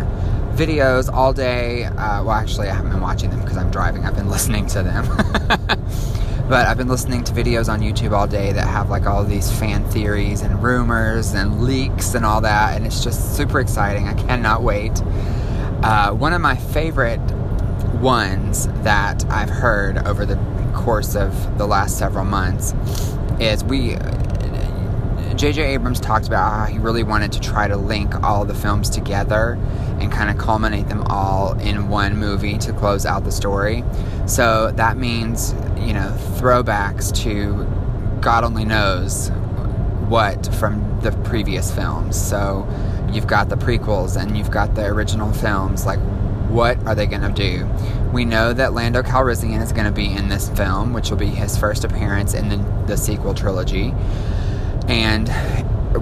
videos 0.54 1.12
all 1.12 1.32
day. 1.32 1.84
Uh, 1.84 2.22
well, 2.24 2.32
actually, 2.32 2.68
I 2.68 2.74
haven't 2.74 2.92
been 2.92 3.00
watching 3.00 3.30
them 3.30 3.40
because 3.40 3.56
I'm 3.56 3.70
driving. 3.70 4.04
I've 4.04 4.16
been 4.16 4.28
listening 4.36 4.66
to 4.68 4.82
them. 4.82 5.06
but 6.48 6.66
I've 6.66 6.76
been 6.76 6.88
listening 6.88 7.24
to 7.24 7.32
videos 7.32 7.72
on 7.72 7.80
YouTube 7.80 8.12
all 8.12 8.26
day 8.26 8.52
that 8.52 8.66
have 8.66 8.90
like 8.90 9.06
all 9.06 9.24
these 9.24 9.50
fan 9.58 9.84
theories 9.90 10.42
and 10.42 10.62
rumors 10.62 11.34
and 11.34 11.62
leaks 11.62 12.14
and 12.14 12.24
all 12.24 12.40
that, 12.40 12.76
and 12.76 12.86
it's 12.86 13.02
just 13.02 13.36
super 13.36 13.60
exciting. 13.60 14.08
I 14.08 14.14
cannot 14.14 14.62
wait. 14.62 15.00
Uh, 15.82 16.12
one 16.12 16.32
of 16.32 16.40
my 16.40 16.56
favorite 16.56 17.20
ones 18.00 18.66
that 18.82 19.24
I've 19.30 19.50
heard 19.50 19.98
over 19.98 20.26
the 20.26 20.36
course 20.74 21.14
of 21.14 21.58
the 21.58 21.66
last 21.66 21.98
several 21.98 22.24
months 22.24 22.74
is 23.40 23.64
we 23.64 23.96
J.J. 25.42 25.74
Abrams 25.74 25.98
talked 25.98 26.28
about 26.28 26.52
how 26.52 26.66
he 26.66 26.78
really 26.78 27.02
wanted 27.02 27.32
to 27.32 27.40
try 27.40 27.66
to 27.66 27.76
link 27.76 28.14
all 28.22 28.44
the 28.44 28.54
films 28.54 28.88
together 28.88 29.58
and 29.98 30.12
kind 30.12 30.30
of 30.30 30.38
culminate 30.38 30.88
them 30.88 31.02
all 31.08 31.58
in 31.58 31.88
one 31.88 32.16
movie 32.16 32.58
to 32.58 32.72
close 32.72 33.04
out 33.04 33.24
the 33.24 33.32
story. 33.32 33.82
So 34.26 34.70
that 34.76 34.96
means, 34.96 35.52
you 35.78 35.94
know, 35.94 36.16
throwbacks 36.36 37.12
to 37.24 37.66
God 38.20 38.44
only 38.44 38.64
knows 38.64 39.30
what 40.06 40.46
from 40.54 41.00
the 41.00 41.10
previous 41.24 41.74
films. 41.74 42.14
So 42.14 42.64
you've 43.10 43.26
got 43.26 43.48
the 43.48 43.56
prequels 43.56 44.16
and 44.16 44.38
you've 44.38 44.52
got 44.52 44.76
the 44.76 44.84
original 44.84 45.32
films. 45.32 45.84
Like, 45.84 45.98
what 46.50 46.78
are 46.86 46.94
they 46.94 47.06
going 47.06 47.22
to 47.22 47.32
do? 47.32 47.68
We 48.12 48.24
know 48.24 48.52
that 48.52 48.74
Lando 48.74 49.02
Calrissian 49.02 49.60
is 49.60 49.72
going 49.72 49.86
to 49.86 49.90
be 49.90 50.06
in 50.06 50.28
this 50.28 50.50
film, 50.50 50.92
which 50.92 51.10
will 51.10 51.16
be 51.16 51.26
his 51.26 51.58
first 51.58 51.82
appearance 51.82 52.32
in 52.32 52.48
the, 52.48 52.84
the 52.86 52.96
sequel 52.96 53.34
trilogy 53.34 53.92
and 54.88 55.28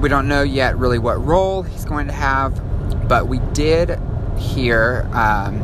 we 0.01 0.09
don't 0.09 0.29
know 0.29 0.43
yet 0.43 0.79
really 0.79 0.99
what 0.99 1.25
role 1.25 1.63
he's 1.63 1.85
going 1.85 2.07
to 2.07 2.13
have, 2.13 3.09
but 3.09 3.29
we 3.29 3.39
did 3.53 3.99
hear 4.39 5.09
um, 5.13 5.63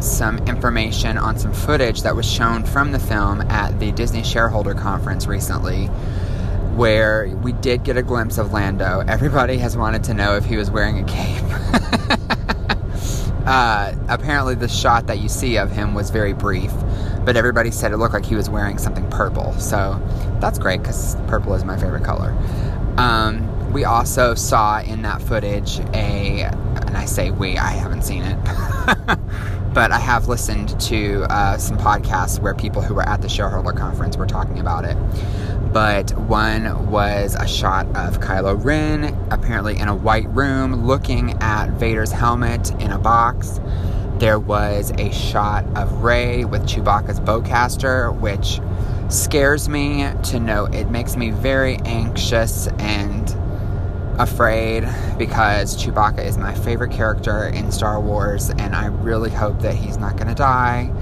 some 0.00 0.38
information 0.46 1.18
on 1.18 1.38
some 1.38 1.52
footage 1.52 2.02
that 2.02 2.14
was 2.14 2.30
shown 2.30 2.64
from 2.64 2.92
the 2.92 2.98
film 2.98 3.40
at 3.42 3.78
the 3.80 3.92
Disney 3.92 4.22
shareholder 4.22 4.74
conference 4.74 5.26
recently. 5.26 5.86
Where 6.76 7.28
we 7.42 7.52
did 7.52 7.84
get 7.84 7.96
a 7.96 8.02
glimpse 8.02 8.38
of 8.38 8.52
Lando. 8.52 9.02
Everybody 9.06 9.58
has 9.58 9.76
wanted 9.76 10.04
to 10.04 10.14
know 10.14 10.36
if 10.36 10.44
he 10.44 10.56
was 10.56 10.70
wearing 10.70 11.00
a 11.00 11.04
cape. 11.04 11.42
uh, 13.46 13.92
apparently, 14.08 14.54
the 14.54 14.68
shot 14.68 15.08
that 15.08 15.18
you 15.18 15.28
see 15.28 15.58
of 15.58 15.72
him 15.72 15.94
was 15.94 16.10
very 16.10 16.32
brief, 16.32 16.72
but 17.24 17.36
everybody 17.36 17.70
said 17.70 17.92
it 17.92 17.98
looked 17.98 18.14
like 18.14 18.24
he 18.24 18.36
was 18.36 18.48
wearing 18.48 18.78
something 18.78 19.08
purple. 19.10 19.52
So 19.54 20.00
that's 20.40 20.58
great 20.58 20.82
because 20.82 21.16
purple 21.26 21.54
is 21.54 21.64
my 21.64 21.76
favorite 21.76 22.04
color. 22.04 22.36
Um, 22.96 23.72
we 23.72 23.84
also 23.84 24.34
saw 24.34 24.80
in 24.80 25.02
that 25.02 25.22
footage 25.22 25.78
a, 25.94 26.42
and 26.42 26.96
I 26.96 27.04
say 27.04 27.30
we, 27.30 27.56
I 27.56 27.70
haven't 27.70 28.02
seen 28.02 28.22
it, 28.24 28.36
but 29.74 29.92
I 29.92 29.98
have 29.98 30.26
listened 30.26 30.78
to 30.80 31.22
uh, 31.30 31.56
some 31.56 31.78
podcasts 31.78 32.40
where 32.40 32.54
people 32.54 32.82
who 32.82 32.94
were 32.94 33.08
at 33.08 33.22
the 33.22 33.28
shareholder 33.28 33.72
conference 33.72 34.16
were 34.16 34.26
talking 34.26 34.58
about 34.58 34.84
it. 34.84 34.96
But 35.72 36.10
one 36.18 36.90
was 36.90 37.36
a 37.36 37.46
shot 37.46 37.86
of 37.94 38.18
Kylo 38.18 38.62
Ren, 38.62 39.16
apparently 39.30 39.78
in 39.78 39.86
a 39.86 39.94
white 39.94 40.28
room, 40.30 40.84
looking 40.84 41.40
at 41.40 41.70
Vader's 41.70 42.10
helmet 42.10 42.72
in 42.80 42.90
a 42.90 42.98
box. 42.98 43.60
There 44.18 44.40
was 44.40 44.90
a 44.98 45.12
shot 45.12 45.64
of 45.76 46.02
Rey 46.02 46.44
with 46.44 46.62
Chewbacca's 46.62 47.20
bowcaster, 47.20 48.12
which 48.18 48.60
scares 49.10 49.68
me 49.68 50.08
to 50.24 50.40
know. 50.40 50.66
It 50.66 50.90
makes 50.90 51.16
me 51.16 51.30
very 51.30 51.76
anxious 51.84 52.68
and 52.78 53.28
afraid 54.18 54.88
because 55.18 55.76
Chewbacca 55.76 56.24
is 56.24 56.36
my 56.36 56.54
favorite 56.54 56.92
character 56.92 57.46
in 57.46 57.72
Star 57.72 58.00
Wars, 58.00 58.50
and 58.50 58.74
I 58.74 58.86
really 58.86 59.30
hope 59.30 59.60
that 59.60 59.74
he's 59.74 59.96
not 59.96 60.16
going 60.16 60.28
to 60.28 60.34
die 60.34 60.92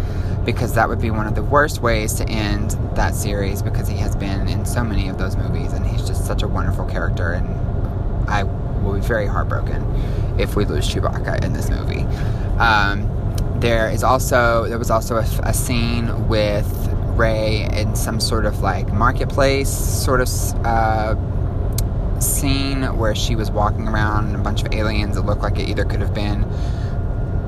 because 0.45 0.75
that 0.75 0.89
would 0.89 1.01
be 1.01 1.11
one 1.11 1.27
of 1.27 1.35
the 1.35 1.43
worst 1.43 1.83
ways 1.83 2.15
to 2.15 2.29
end 2.29 2.71
that 2.95 3.15
series 3.15 3.61
because 3.61 3.87
he 3.89 3.97
has 3.99 4.17
been 4.17 4.49
in 4.49 4.65
so 4.65 4.83
many 4.83 5.09
of 5.09 5.19
those 5.19 5.37
movies 5.37 5.73
and 5.73 5.87
he's 5.87 6.07
just 6.07 6.27
such 6.27 6.43
a 6.43 6.49
wonderful 6.49 6.87
character, 6.87 7.33
and 7.33 7.49
I 8.29 8.45
will 8.45 8.95
be 8.95 9.01
very 9.01 9.27
heartbroken 9.27 9.85
if 10.39 10.57
we 10.57 10.65
lose 10.65 10.89
Chewbacca 10.89 11.45
in 11.45 11.53
this 11.53 11.69
movie. 11.69 12.03
Um, 12.59 13.15
there 13.61 13.91
is 13.91 14.05
also 14.05 14.67
there 14.69 14.79
was 14.79 14.91
also 14.91 15.17
a, 15.17 15.27
a 15.43 15.53
scene 15.53 16.29
with 16.29 16.88
Rey 17.19 17.69
in 17.73 17.97
some 17.97 18.21
sort 18.21 18.47
of 18.47 18.61
like 18.61 18.93
marketplace 18.93 19.69
sort 19.69 20.21
of 20.21 20.29
uh, 20.65 21.17
scene 22.21 22.83
where 22.97 23.15
she 23.15 23.35
was 23.37 23.51
walking 23.51 23.89
around 23.89 24.27
and 24.29 24.37
a 24.37 24.39
bunch 24.39 24.63
of 24.63 24.73
aliens. 24.73 25.17
It 25.17 25.23
looked 25.23 25.43
like 25.43 25.59
it 25.59 25.69
either 25.69 25.85
could 25.85 26.01
have 26.01 26.15
been 26.15 26.43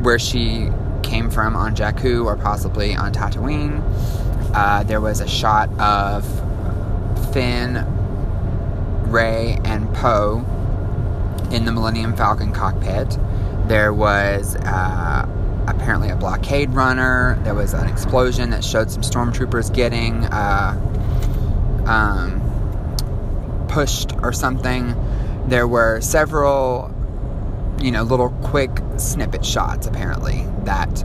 where 0.02 0.18
she 0.18 0.70
came 1.02 1.30
from 1.30 1.56
on 1.56 1.74
Jakku 1.74 2.24
or 2.24 2.36
possibly 2.36 2.94
on 2.94 3.12
Tatooine. 3.12 3.82
Uh, 4.54 4.82
there 4.82 5.00
was 5.00 5.20
a 5.20 5.28
shot 5.28 5.70
of 5.78 6.24
Finn, 7.32 7.84
Rey, 9.10 9.58
and 9.64 9.92
Poe 9.94 10.44
in 11.52 11.64
the 11.64 11.72
Millennium 11.72 12.16
Falcon 12.16 12.52
cockpit. 12.52 13.18
There 13.66 13.92
was 13.92 14.56
uh, 14.56 15.26
apparently 15.76 16.10
a 16.10 16.16
blockade 16.16 16.70
runner. 16.70 17.38
There 17.44 17.54
was 17.54 17.74
an 17.74 17.88
explosion 17.88 18.50
that 18.50 18.64
showed 18.64 18.90
some 18.90 19.02
stormtroopers 19.02 19.74
getting 19.74 20.24
uh, 20.24 21.84
um, 21.86 23.66
pushed 23.68 24.12
or 24.22 24.32
something. 24.32 24.94
There 25.48 25.66
were 25.66 26.00
several, 26.00 26.94
you 27.80 27.90
know, 27.90 28.02
little 28.02 28.30
quick 28.42 28.70
snippet 28.96 29.44
shots 29.44 29.86
apparently 29.86 30.46
that 30.64 31.04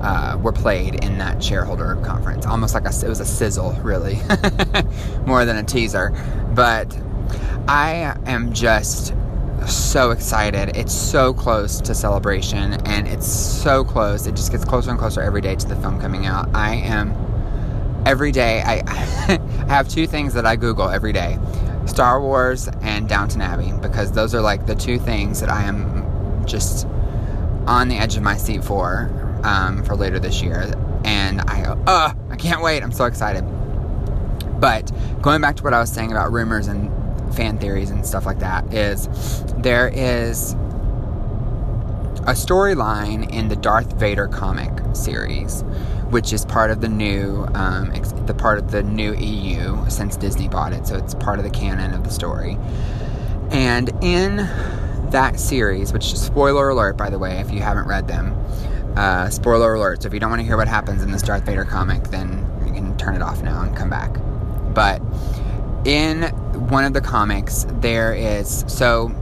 uh, 0.00 0.38
were 0.40 0.52
played 0.52 1.04
in 1.04 1.18
that 1.18 1.42
shareholder 1.42 1.96
conference. 1.96 2.46
Almost 2.46 2.74
like 2.74 2.84
a, 2.84 2.92
it 3.04 3.08
was 3.08 3.20
a 3.20 3.26
sizzle, 3.26 3.72
really, 3.82 4.20
more 5.26 5.44
than 5.44 5.56
a 5.56 5.62
teaser. 5.62 6.10
But 6.54 6.96
I 7.68 8.16
am 8.26 8.52
just 8.52 9.12
so 9.66 10.10
excited. 10.10 10.76
It's 10.76 10.92
so 10.92 11.32
close 11.32 11.80
to 11.80 11.94
celebration 11.94 12.74
and 12.86 13.08
it's 13.08 13.26
so 13.26 13.84
close. 13.84 14.26
It 14.26 14.36
just 14.36 14.52
gets 14.52 14.64
closer 14.64 14.90
and 14.90 14.98
closer 14.98 15.22
every 15.22 15.40
day 15.40 15.56
to 15.56 15.66
the 15.66 15.76
film 15.76 16.00
coming 16.00 16.26
out. 16.26 16.48
I 16.54 16.74
am 16.76 17.14
every 18.06 18.32
day 18.32 18.62
I, 18.64 18.82
I 18.86 19.66
have 19.68 19.88
two 19.88 20.06
things 20.06 20.34
that 20.34 20.46
I 20.46 20.56
Google 20.56 20.88
every 20.88 21.12
day. 21.12 21.38
Star 21.86 22.20
Wars 22.20 22.68
and 22.82 23.08
Downton 23.08 23.40
Abbey 23.40 23.72
because 23.80 24.12
those 24.12 24.34
are 24.34 24.40
like 24.40 24.66
the 24.66 24.74
two 24.74 24.98
things 24.98 25.40
that 25.40 25.48
I 25.48 25.64
am 25.64 26.44
just 26.46 26.86
on 27.66 27.88
the 27.88 27.96
edge 27.96 28.16
of 28.16 28.22
my 28.22 28.36
seat 28.36 28.64
for 28.64 29.10
um, 29.44 29.84
for 29.84 29.96
later 29.96 30.18
this 30.18 30.42
year. 30.42 30.72
And 31.04 31.40
I 31.42 31.62
go, 31.62 31.82
uh, 31.86 32.12
I 32.30 32.36
can't 32.36 32.62
wait. 32.62 32.82
I'm 32.82 32.92
so 32.92 33.04
excited. 33.04 33.42
But 34.60 34.90
going 35.22 35.40
back 35.40 35.56
to 35.56 35.62
what 35.62 35.74
I 35.74 35.80
was 35.80 35.92
saying 35.92 36.10
about 36.10 36.32
rumors 36.32 36.66
and 36.66 36.90
fan 37.36 37.58
theories 37.58 37.90
and 37.90 38.04
stuff 38.04 38.26
like 38.26 38.38
that 38.40 38.72
is 38.72 39.08
there 39.58 39.88
is 39.88 40.54
a 42.26 42.34
storyline 42.34 43.30
in 43.32 43.48
the 43.48 43.54
Darth 43.54 43.92
Vader 43.92 44.26
comic 44.26 44.72
series, 44.94 45.62
which 46.10 46.32
is 46.32 46.44
part 46.44 46.72
of 46.72 46.80
the 46.80 46.88
new, 46.88 47.46
um, 47.54 47.92
ex- 47.92 48.12
the 48.26 48.34
part 48.34 48.58
of 48.58 48.72
the 48.72 48.82
new 48.82 49.14
EU 49.14 49.88
since 49.88 50.16
Disney 50.16 50.48
bought 50.48 50.72
it, 50.72 50.88
so 50.88 50.96
it's 50.96 51.14
part 51.14 51.38
of 51.38 51.44
the 51.44 51.50
canon 51.50 51.94
of 51.94 52.02
the 52.02 52.10
story. 52.10 52.58
And 53.50 53.90
in 54.02 54.38
that 55.10 55.38
series, 55.38 55.92
which 55.92 56.16
spoiler 56.16 56.70
alert, 56.70 56.96
by 56.96 57.10
the 57.10 57.18
way, 57.18 57.38
if 57.38 57.52
you 57.52 57.60
haven't 57.60 57.86
read 57.86 58.08
them, 58.08 58.34
uh, 58.96 59.30
spoiler 59.30 59.74
alert. 59.74 60.02
So 60.02 60.08
if 60.08 60.14
you 60.14 60.18
don't 60.18 60.30
want 60.30 60.40
to 60.40 60.46
hear 60.46 60.56
what 60.56 60.66
happens 60.66 61.04
in 61.04 61.12
this 61.12 61.22
Darth 61.22 61.44
Vader 61.44 61.64
comic, 61.64 62.04
then 62.04 62.44
you 62.66 62.72
can 62.72 62.96
turn 62.96 63.14
it 63.14 63.22
off 63.22 63.42
now 63.42 63.62
and 63.62 63.76
come 63.76 63.90
back. 63.90 64.10
But 64.74 65.00
in 65.84 66.22
one 66.56 66.84
of 66.84 66.92
the 66.92 67.00
comics, 67.00 67.66
there 67.80 68.14
is 68.14 68.64
so 68.66 69.12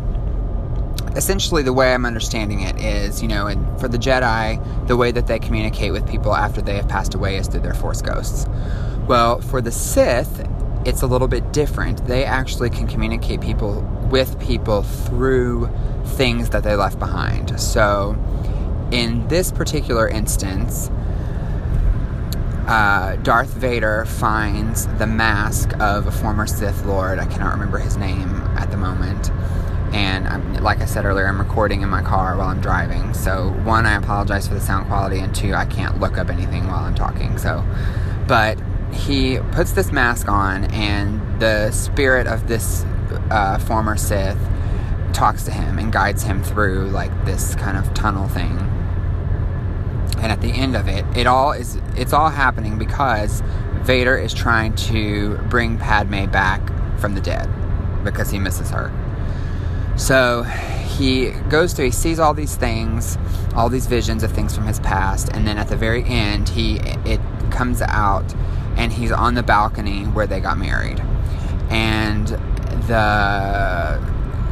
essentially 1.17 1.62
the 1.62 1.73
way 1.73 1.95
I'm 1.95 2.07
understanding 2.07 2.61
it 2.61 2.81
is, 2.81 3.23
you 3.23 3.29
know, 3.29 3.47
and 3.47 3.81
for 3.81 3.88
the 3.88 3.99
Jedi, 3.99 4.87
the 4.88 4.97
way 4.97 5.12
that 5.12 5.26
they 5.26 5.38
communicate 5.38 5.93
with 5.93 6.09
people 6.09 6.35
after 6.35 6.61
they 6.61 6.76
have 6.76 6.88
passed 6.88 7.14
away 7.14 7.37
is 7.37 7.47
through 7.47 7.61
their 7.61 7.75
Force 7.75 8.03
ghosts. 8.03 8.47
Well, 9.07 9.41
for 9.41 9.61
the 9.61 9.71
Sith, 9.71 10.49
it's 10.85 11.03
a 11.03 11.07
little 11.07 11.29
bit 11.29 11.53
different. 11.53 12.07
They 12.07 12.25
actually 12.25 12.71
can 12.71 12.87
communicate 12.87 13.41
people 13.41 13.83
with 14.11 14.38
people 14.41 14.83
through 14.83 15.71
things 16.05 16.50
that 16.50 16.62
they 16.62 16.76
left 16.76 16.99
behind. 16.99 17.59
So, 17.61 18.17
in 18.91 19.26
this 19.29 19.50
particular 19.50 20.09
instance, 20.09 20.91
uh, 22.66 23.16
Darth 23.16 23.50
Vader 23.50 24.04
finds 24.06 24.87
the 24.99 25.06
mask 25.06 25.73
of 25.80 26.06
a 26.06 26.11
former 26.11 26.47
Sith 26.47 26.85
Lord. 26.85 27.18
I 27.18 27.26
cannot 27.26 27.52
remember 27.52 27.78
his 27.78 27.97
name 27.97 28.40
at 28.56 28.71
the 28.71 28.76
moment. 28.76 29.30
And 29.92 30.26
I'm, 30.26 30.54
like 30.54 30.80
I 30.80 30.87
said 30.87 31.04
earlier, 31.04 31.26
I'm 31.26 31.38
recording 31.38 31.83
in 31.83 31.88
my 31.88 32.02
car 32.02 32.37
while 32.37 32.49
I'm 32.49 32.61
driving. 32.61 33.14
So, 33.14 33.50
one, 33.64 33.87
I 33.87 33.94
apologize 33.94 34.49
for 34.49 34.54
the 34.54 34.61
sound 34.61 34.88
quality, 34.88 35.21
and 35.21 35.33
two, 35.35 35.54
I 35.54 35.66
can't 35.66 36.00
look 36.00 36.18
up 36.18 36.30
anything 36.30 36.66
while 36.66 36.80
I'm 36.80 36.94
talking. 36.94 37.38
So, 37.38 37.64
but 38.26 38.59
he 38.92 39.38
puts 39.52 39.73
this 39.73 39.92
mask 39.92 40.28
on, 40.28 40.64
and 40.73 41.40
the 41.40 41.71
spirit 41.71 42.26
of 42.26 42.49
this 42.49 42.85
uh, 43.30 43.59
former 43.59 43.97
Sith 43.97 44.38
talks 45.12 45.44
to 45.44 45.52
him 45.52 45.78
and 45.78 45.92
guides 45.92 46.25
him 46.25 46.42
through 46.42 46.88
like 46.88 47.25
this 47.25 47.54
kind 47.54 47.76
of 47.76 47.94
tunnel 47.94 48.26
thing. 48.28 48.59
And 50.18 50.33
at 50.33 50.40
the 50.40 50.50
end 50.50 50.76
of 50.76 50.88
it, 50.88 51.04
it 51.16 51.26
all 51.26 51.52
is 51.52 51.76
it's 51.97 52.12
all 52.12 52.30
happening 52.30 52.78
because 52.78 53.42
Vader 53.83 54.16
is 54.16 54.33
trying 54.33 54.75
to 54.76 55.37
bring 55.50 55.78
Padme 55.78 56.26
back 56.26 56.61
from 56.99 57.14
the 57.14 57.21
dead 57.21 57.49
because 58.04 58.30
he 58.30 58.38
misses 58.38 58.71
her. 58.71 58.92
So 59.97 60.42
he 60.42 61.30
goes 61.49 61.73
to 61.75 61.85
he 61.85 61.90
sees 61.90 62.18
all 62.18 62.35
these 62.35 62.56
things, 62.56 63.18
all 63.54 63.68
these 63.68 63.87
visions 63.87 64.23
of 64.23 64.33
things 64.33 64.54
from 64.54 64.66
his 64.66 64.80
past, 64.80 65.28
and 65.33 65.47
then 65.47 65.59
at 65.59 65.68
the 65.68 65.76
very 65.76 66.04
end 66.04 66.49
he 66.49 66.76
it 67.04 67.21
comes 67.50 67.83
out 67.83 68.35
and 68.76 68.92
he's 68.92 69.12
on 69.12 69.35
the 69.35 69.42
balcony 69.42 70.04
where 70.04 70.26
they 70.26 70.40
got 70.40 70.59
married. 70.59 71.00
And 71.71 72.28
the 72.88 74.00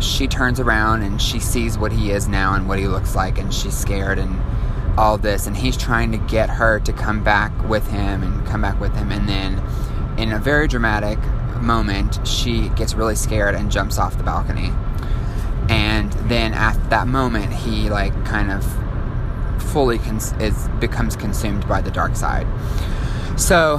she 0.01 0.27
turns 0.27 0.59
around 0.59 1.03
and 1.03 1.23
she 1.23 1.39
sees 1.39 1.79
what 1.79 1.93
he 1.93 2.11
is 2.11 2.29
now 2.29 2.55
and 2.55 2.69
what 2.69 2.79
he 2.79 2.87
looks 2.89 3.15
like 3.15 3.39
and 3.39 3.55
she's 3.55 3.77
scared 3.77 4.19
and 4.19 4.41
all 4.97 5.17
this 5.17 5.47
and 5.47 5.57
he's 5.57 5.77
trying 5.77 6.13
to 6.13 6.19
get 6.19 6.51
her 6.51 6.79
to 6.81 6.93
come 6.93 7.25
back 7.25 7.53
with 7.69 7.89
him 7.91 8.23
and 8.23 8.47
come 8.47 8.63
back 8.63 8.79
with 8.81 8.95
him 8.95 9.11
and 9.11 9.29
then 9.29 9.63
in 10.19 10.33
a 10.33 10.39
very 10.39 10.69
dramatic 10.69 11.19
moment 11.63 12.27
she 12.27 12.69
gets 12.71 12.95
really 12.95 13.15
scared 13.15 13.55
and 13.55 13.71
jumps 13.71 13.99
off 13.99 14.19
the 14.19 14.25
balcony. 14.25 14.71
And 15.69 16.13
then 16.29 16.53
at 16.53 16.75
that 16.91 17.07
moment 17.07 17.53
he 17.53 17.89
like 17.89 18.13
kind 18.25 18.51
of 18.51 18.65
fully 19.73 19.99
cons- 19.99 20.33
is 20.35 20.69
becomes 20.81 21.17
consumed 21.17 21.67
by 21.67 21.81
the 21.81 21.91
dark 21.91 22.17
side. 22.17 22.47
So 23.39 23.79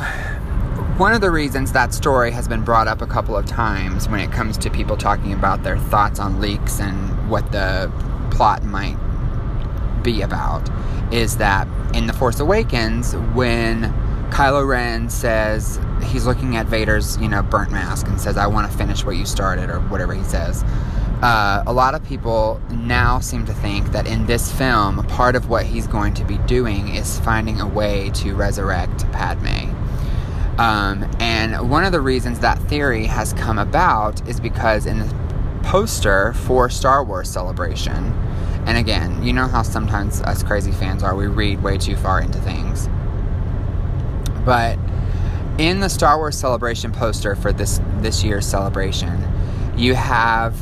one 0.98 1.14
of 1.14 1.22
the 1.22 1.32
reasons 1.32 1.72
that 1.74 1.94
story 1.94 2.32
has 2.32 2.48
been 2.48 2.64
brought 2.64 2.88
up 2.88 3.02
a 3.02 3.08
couple 3.08 3.36
of 3.36 3.46
times 3.46 4.08
when 4.08 4.20
it 4.20 4.32
comes 4.32 4.58
to 4.60 4.70
people 4.70 4.98
talking 4.98 5.34
about 5.34 5.64
their 5.64 5.78
thoughts 5.78 6.20
on 6.20 6.40
leaks 6.40 6.80
and 6.80 7.30
what 7.30 7.52
the 7.52 7.92
plot 8.32 8.64
might 8.64 8.98
be 10.04 10.22
about 10.22 10.70
is 11.12 11.38
that 11.38 11.68
in 11.96 12.08
The 12.08 12.14
Force 12.14 12.40
Awakens, 12.40 13.16
when 13.34 13.94
Kylo 14.30 14.68
Ren 14.68 15.10
says 15.10 15.80
he's 16.06 16.26
looking 16.26 16.56
at 16.56 16.66
Vader's, 16.66 17.18
you 17.18 17.28
know, 17.28 17.44
burnt 17.44 17.72
mask 17.72 18.08
and 18.08 18.20
says, 18.20 18.36
I 18.36 18.48
want 18.48 18.72
to 18.72 18.78
finish 18.78 19.06
what 19.06 19.16
you 19.16 19.26
started, 19.26 19.70
or 19.70 19.80
whatever 19.80 20.14
he 20.14 20.24
says. 20.24 20.64
Uh, 21.22 21.64
a 21.66 21.72
lot 21.72 21.96
of 21.96 22.04
people 22.04 22.62
now 22.70 23.20
seem 23.20 23.46
to 23.46 23.54
think 23.54 23.92
that 23.92 24.08
in 24.08 24.26
this 24.26 24.52
film, 24.52 25.06
part 25.08 25.36
of 25.36 25.50
what 25.50 25.66
he's 25.66 25.88
going 25.88 26.14
to 26.16 26.26
be 26.26 26.38
doing 26.40 26.96
is 26.96 27.20
finding 27.20 27.62
a 27.62 27.68
way 27.68 28.10
to 28.10 28.36
resurrect 28.36 29.10
Padme. 29.12 29.70
Um, 30.60 31.10
and 31.20 31.70
one 31.70 31.86
of 31.86 31.92
the 31.92 32.02
reasons 32.02 32.40
that 32.40 32.60
theory 32.64 33.06
has 33.06 33.34
come 33.34 33.58
about 33.58 34.28
is 34.28 34.40
because 34.40 34.86
in 34.86 35.00
the 35.00 35.24
poster 35.64 36.34
for 36.34 36.70
Star 36.70 37.04
Wars 37.04 37.30
Celebration, 37.30 38.14
and 38.66 38.78
again, 38.78 39.24
you 39.24 39.34
know 39.34 39.48
how 39.48 39.62
sometimes 39.62 40.22
us 40.22 40.44
crazy 40.44 40.72
fans 40.72 41.04
are, 41.04 41.16
we 41.16 41.28
read 41.28 41.62
way 41.62 41.78
too 41.78 41.96
far 41.96 42.22
into 42.22 42.40
things. 42.40 42.88
But 44.46 44.78
in 45.58 45.80
the 45.80 45.90
Star 45.90 46.18
Wars 46.18 46.38
Celebration 46.38 46.92
poster 46.92 47.36
for 47.36 47.52
this 47.52 47.80
this 48.00 48.24
year's 48.24 48.46
celebration, 48.46 49.28
you 49.78 49.96
have 49.96 50.60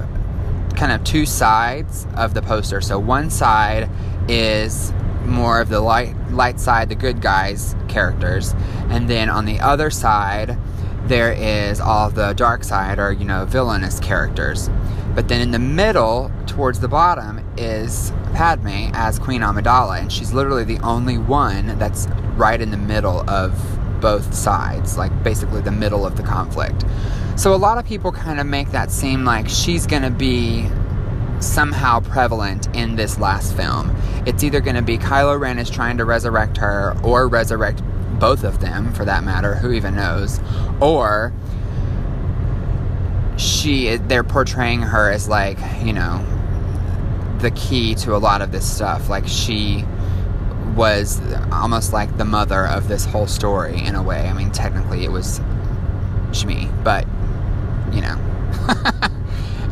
kind 0.76 0.92
of 0.92 1.04
two 1.04 1.26
sides 1.26 2.08
of 2.16 2.34
the 2.34 2.42
poster. 2.42 2.82
So 2.82 3.00
one 3.00 3.30
side 3.30 3.90
is 4.28 4.92
more 5.26 5.62
of 5.62 5.70
the 5.70 5.80
light 5.80 6.16
light 6.32 6.60
side, 6.60 6.90
the 6.90 6.96
good 6.96 7.22
guys 7.22 7.76
characters, 7.88 8.54
and 8.90 9.10
then 9.10 9.30
on 9.30 9.46
the 9.46 9.60
other 9.60 9.90
side 9.90 10.58
there 11.06 11.34
is 11.34 11.80
all 11.80 12.10
the 12.10 12.34
dark 12.34 12.64
side 12.64 13.00
or 13.00 13.12
you 13.12 13.26
know 13.26 13.46
villainous 13.46 14.00
characters. 14.00 14.70
But 15.14 15.28
then 15.28 15.42
in 15.42 15.52
the 15.52 15.60
middle, 15.60 16.32
towards 16.48 16.80
the 16.80 16.88
bottom, 16.88 17.46
is 17.58 18.12
Padme 18.34 18.92
as 18.94 19.20
Queen 19.20 19.42
Amidala, 19.42 20.00
and 20.00 20.12
she's 20.12 20.32
literally 20.34 20.64
the 20.64 20.80
only 20.80 21.18
one 21.18 21.78
that's 21.78 22.08
right 22.36 22.60
in 22.60 22.72
the 22.72 22.78
middle 22.78 23.30
of 23.30 23.54
both 24.00 24.34
sides, 24.34 24.98
like 24.98 25.12
basically 25.24 25.62
the 25.62 25.72
middle 25.72 26.06
of 26.06 26.16
the 26.16 26.24
conflict. 26.24 26.86
So 27.36 27.54
a 27.54 27.58
lot 27.58 27.78
of 27.78 27.86
people 27.86 28.12
kind 28.12 28.40
of 28.40 28.48
make 28.48 28.72
that 28.72 28.92
seem 28.92 29.24
like 29.26 29.48
she's 29.48 29.86
going 29.86 30.04
to 30.04 30.10
be 30.10 30.68
somehow 31.40 32.00
prevalent 32.00 32.74
in 32.76 32.96
this 32.96 33.18
last 33.20 33.56
film. 33.56 33.96
It's 34.26 34.44
either 34.44 34.62
going 34.62 34.76
to 34.76 34.82
be 34.82 34.98
Kylo 34.98 35.40
Ren 35.40 35.60
is 35.60 35.70
trying 35.70 35.98
to 35.98 36.06
resurrect 36.06 36.58
her 36.58 36.96
or 37.04 37.28
resurrect 37.28 37.82
both 38.20 38.44
of 38.44 38.60
them 38.60 38.94
for 38.94 39.06
that 39.06 39.24
matter, 39.24 39.56
who 39.56 39.72
even 39.72 39.96
knows, 39.96 40.40
or 40.80 41.34
she 43.42 43.98
they're 43.98 44.24
portraying 44.24 44.82
her 44.82 45.10
as 45.10 45.28
like, 45.28 45.58
you 45.84 45.94
know, 45.94 46.24
the 47.40 47.52
key 47.52 47.96
to 47.96 48.16
a 48.16 48.20
lot 48.20 48.42
of 48.42 48.52
this 48.52 48.70
stuff. 48.70 49.10
Like 49.10 49.28
she 49.28 49.84
was 50.76 51.20
almost 51.52 51.92
like 51.92 52.18
the 52.18 52.26
mother 52.26 52.68
of 52.68 52.88
this 52.88 53.04
whole 53.04 53.28
story 53.28 53.84
in 53.84 53.96
a 53.96 54.04
way. 54.04 54.28
I 54.28 54.34
mean, 54.34 54.52
technically 54.52 55.04
it 55.04 55.12
was 55.12 55.40
Shmi, 56.30 56.84
but 56.84 57.08
you 57.92 58.02
know. 58.02 58.18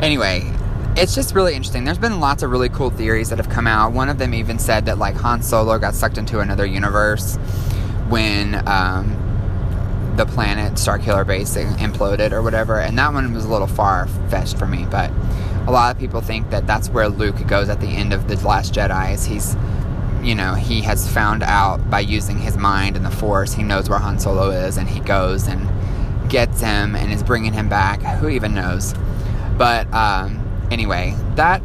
anyway, 0.02 0.52
it's 0.96 1.14
just 1.14 1.34
really 1.34 1.54
interesting. 1.54 1.84
There's 1.84 1.98
been 1.98 2.18
lots 2.18 2.42
of 2.42 2.50
really 2.50 2.68
cool 2.68 2.90
theories 2.90 3.30
that 3.30 3.38
have 3.38 3.48
come 3.48 3.66
out. 3.66 3.92
One 3.92 4.08
of 4.08 4.18
them 4.18 4.34
even 4.34 4.58
said 4.58 4.86
that 4.86 4.98
like 4.98 5.14
Han 5.16 5.42
Solo 5.42 5.78
got 5.78 5.94
sucked 5.94 6.18
into 6.18 6.40
another 6.40 6.66
universe 6.66 7.36
when 8.08 8.66
um, 8.68 9.29
the 10.16 10.26
planet 10.26 10.74
Starkiller 10.74 11.26
Base 11.26 11.56
imploded 11.56 12.32
or 12.32 12.42
whatever, 12.42 12.80
and 12.80 12.98
that 12.98 13.12
one 13.12 13.32
was 13.32 13.44
a 13.44 13.48
little 13.48 13.66
far 13.66 14.06
fetched 14.28 14.58
for 14.58 14.66
me. 14.66 14.86
But 14.90 15.10
a 15.66 15.70
lot 15.70 15.94
of 15.94 16.00
people 16.00 16.20
think 16.20 16.50
that 16.50 16.66
that's 16.66 16.88
where 16.88 17.08
Luke 17.08 17.46
goes 17.46 17.68
at 17.68 17.80
the 17.80 17.88
end 17.88 18.12
of 18.12 18.28
the 18.28 18.36
Last 18.46 18.74
Jedi. 18.74 19.14
Is 19.14 19.24
he's 19.24 19.56
you 20.22 20.34
know, 20.34 20.54
he 20.54 20.82
has 20.82 21.10
found 21.10 21.42
out 21.42 21.88
by 21.90 22.00
using 22.00 22.38
his 22.38 22.56
mind 22.56 22.96
and 22.96 23.04
the 23.04 23.10
Force, 23.10 23.54
he 23.54 23.62
knows 23.62 23.88
where 23.88 23.98
Han 23.98 24.18
Solo 24.18 24.50
is, 24.50 24.76
and 24.76 24.88
he 24.88 25.00
goes 25.00 25.48
and 25.48 25.68
gets 26.28 26.60
him 26.60 26.94
and 26.94 27.12
is 27.12 27.22
bringing 27.22 27.52
him 27.52 27.68
back. 27.68 28.02
Who 28.02 28.28
even 28.28 28.54
knows? 28.54 28.94
But 29.56 29.92
um, 29.92 30.68
anyway, 30.70 31.14
that 31.36 31.62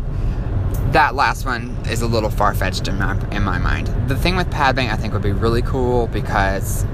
that 0.92 1.16
last 1.16 1.46
one 1.46 1.76
is 1.90 2.02
a 2.02 2.08
little 2.08 2.30
far 2.30 2.54
fetched 2.54 2.88
in 2.88 2.98
my 2.98 3.20
in 3.32 3.44
my 3.44 3.58
mind. 3.58 3.88
The 4.10 4.16
thing 4.16 4.36
with 4.36 4.50
Padme, 4.50 4.80
I 4.80 4.96
think, 4.96 5.14
would 5.14 5.22
be 5.22 5.32
really 5.32 5.62
cool 5.62 6.08
because 6.08 6.86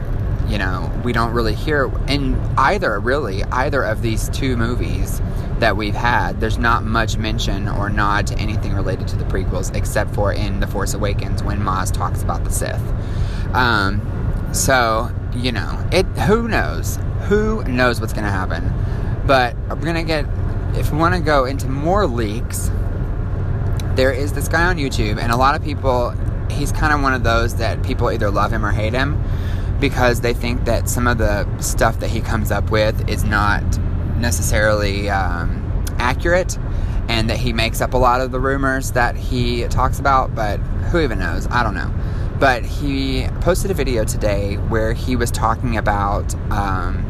you 0.47 0.57
know 0.57 0.91
we 1.03 1.13
don't 1.13 1.33
really 1.33 1.55
hear 1.55 1.91
in 2.07 2.35
either 2.57 2.99
really 2.99 3.43
either 3.45 3.83
of 3.83 4.01
these 4.01 4.29
two 4.29 4.57
movies 4.57 5.21
that 5.59 5.77
we've 5.77 5.95
had. 5.95 6.39
There's 6.39 6.57
not 6.57 6.83
much 6.83 7.17
mention 7.17 7.67
or 7.69 7.89
nod 7.89 8.27
to 8.27 8.37
anything 8.37 8.73
related 8.73 9.07
to 9.09 9.15
the 9.15 9.25
prequels 9.25 9.75
except 9.75 10.13
for 10.15 10.33
in 10.33 10.59
The 10.59 10.67
Force 10.67 10.95
Awakens 10.95 11.43
when 11.43 11.59
Maz 11.59 11.91
talks 11.91 12.23
about 12.23 12.43
the 12.43 12.49
Sith. 12.49 12.81
Um, 13.53 14.01
so 14.53 15.11
you 15.35 15.51
know, 15.51 15.87
it. 15.91 16.05
Who 16.27 16.47
knows? 16.47 16.97
Who 17.27 17.63
knows 17.63 18.01
what's 18.01 18.13
going 18.13 18.25
to 18.25 18.31
happen? 18.31 18.73
But 19.25 19.55
we're 19.69 19.93
to 19.93 20.03
get. 20.03 20.25
If 20.73 20.91
we 20.91 20.97
want 20.97 21.15
to 21.15 21.21
go 21.21 21.45
into 21.45 21.67
more 21.67 22.07
leaks, 22.07 22.71
there 23.95 24.11
is 24.11 24.33
this 24.33 24.47
guy 24.47 24.65
on 24.65 24.77
YouTube, 24.77 25.19
and 25.19 25.31
a 25.31 25.37
lot 25.37 25.55
of 25.55 25.63
people. 25.63 26.13
He's 26.49 26.73
kind 26.73 26.91
of 26.91 27.01
one 27.01 27.13
of 27.13 27.23
those 27.23 27.55
that 27.55 27.81
people 27.81 28.11
either 28.11 28.29
love 28.29 28.51
him 28.51 28.65
or 28.65 28.71
hate 28.71 28.91
him 28.91 29.23
because 29.81 30.21
they 30.21 30.33
think 30.33 30.63
that 30.65 30.87
some 30.87 31.07
of 31.07 31.17
the 31.17 31.45
stuff 31.59 31.99
that 31.99 32.09
he 32.09 32.21
comes 32.21 32.51
up 32.51 32.69
with 32.71 33.09
is 33.09 33.25
not 33.25 33.63
necessarily 34.17 35.09
um, 35.09 35.83
accurate 35.97 36.57
and 37.09 37.29
that 37.29 37.37
he 37.37 37.51
makes 37.51 37.81
up 37.81 37.93
a 37.93 37.97
lot 37.97 38.21
of 38.21 38.31
the 38.31 38.39
rumors 38.39 38.91
that 38.91 39.17
he 39.17 39.63
talks 39.65 39.99
about, 39.99 40.33
but 40.33 40.57
who 40.91 41.01
even 41.01 41.19
knows? 41.19 41.47
I 41.47 41.63
don't 41.63 41.73
know. 41.73 41.91
But 42.39 42.63
he 42.63 43.27
posted 43.41 43.69
a 43.71 43.73
video 43.73 44.05
today 44.05 44.55
where 44.55 44.93
he 44.93 45.15
was 45.15 45.29
talking 45.29 45.77
about 45.77 46.33
um, 46.51 47.05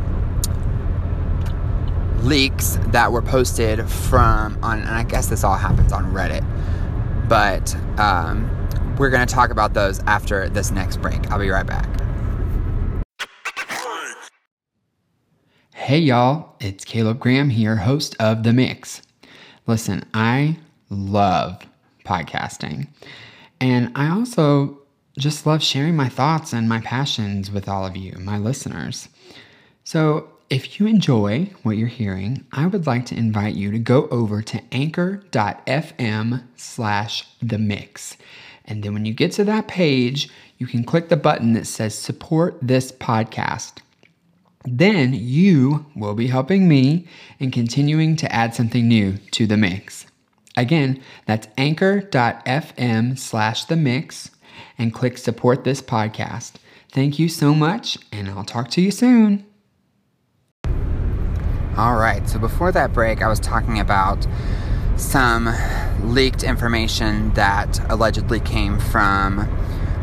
leaks 2.24 2.80
that 2.88 3.12
were 3.12 3.22
posted 3.22 3.88
from 3.88 4.58
on, 4.64 4.80
and 4.80 4.90
I 4.90 5.04
guess 5.04 5.28
this 5.28 5.44
all 5.44 5.56
happens 5.56 5.92
on 5.92 6.14
Reddit. 6.14 6.46
But 7.30 7.76
um, 8.00 8.50
we're 8.98 9.10
going 9.10 9.26
to 9.26 9.34
talk 9.34 9.52
about 9.52 9.74
those 9.74 10.00
after 10.02 10.50
this 10.50 10.72
next 10.72 10.98
break. 11.02 11.30
I'll 11.32 11.40
be 11.40 11.50
right 11.50 11.66
back. 11.66 11.88
Hey 15.82 15.98
y'all, 15.98 16.54
it's 16.60 16.86
Caleb 16.86 17.18
Graham 17.18 17.50
here, 17.50 17.76
host 17.76 18.16
of 18.20 18.44
The 18.44 18.54
Mix. 18.54 19.02
Listen, 19.66 20.06
I 20.14 20.60
love 20.92 21.66
podcasting, 22.06 22.88
and 23.60 23.92
I 23.96 24.10
also 24.10 24.78
just 25.18 25.48
love 25.48 25.64
sharing 25.64 25.96
my 25.96 26.08
thoughts 26.08 26.54
and 26.54 26.70
my 26.70 26.82
passions 26.82 27.50
with 27.50 27.68
all 27.68 27.84
of 27.84 27.98
you, 27.98 28.14
my 28.20 28.38
listeners. 28.38 29.10
So, 29.84 30.30
if 30.52 30.80
you 30.80 30.86
enjoy 30.86 31.50
what 31.64 31.78
you're 31.78 31.88
hearing, 31.88 32.46
I 32.52 32.68
would 32.68 32.86
like 32.86 33.08
to 33.08 33.18
invite 33.18 33.56
you 33.56 33.72
to 33.72 33.80
go 33.80 34.08
over 34.10 34.44
to 34.44 34.62
anchor.fm 34.72 36.44
slash 36.56 37.28
the 37.42 37.58
mix. 37.58 38.18
And 38.66 38.84
then 38.84 38.94
when 38.94 39.06
you 39.06 39.14
get 39.16 39.32
to 39.34 39.44
that 39.46 39.68
page, 39.68 40.30
you 40.60 40.68
can 40.68 40.84
click 40.84 41.10
the 41.10 41.18
button 41.18 41.54
that 41.54 41.66
says 41.66 41.98
support 41.98 42.60
this 42.62 42.92
podcast. 42.92 43.80
Then 44.66 45.14
you 45.14 45.86
will 45.96 46.14
be 46.14 46.28
helping 46.28 46.68
me 46.68 47.08
and 47.40 47.52
continuing 47.52 48.16
to 48.18 48.32
add 48.32 48.54
something 48.54 48.88
new 48.88 49.18
to 49.32 49.48
the 49.48 49.58
mix. 49.58 50.06
Again, 50.56 51.02
that's 51.26 51.48
anchor.fm 51.58 53.18
slash 53.18 53.66
the 53.66 53.76
mix 53.76 54.32
and 54.78 54.94
click 54.94 55.18
support 55.18 55.64
this 55.64 55.82
podcast. 55.82 56.54
Thank 56.92 57.18
you 57.18 57.30
so 57.30 57.54
much, 57.54 57.98
and 58.12 58.30
I'll 58.30 58.44
talk 58.44 58.70
to 58.72 58.82
you 58.82 58.92
soon. 58.92 59.46
All 61.78 61.96
right, 61.96 62.28
so 62.28 62.38
before 62.38 62.72
that 62.74 62.92
break, 62.94 63.22
I 63.22 63.30
was 63.30 63.40
talking 63.40 63.80
about 63.80 64.28
some 64.98 65.50
leaked 66.04 66.44
information 66.44 67.34
that 67.34 67.80
allegedly 67.90 68.42
came 68.42 68.78
from 68.78 69.48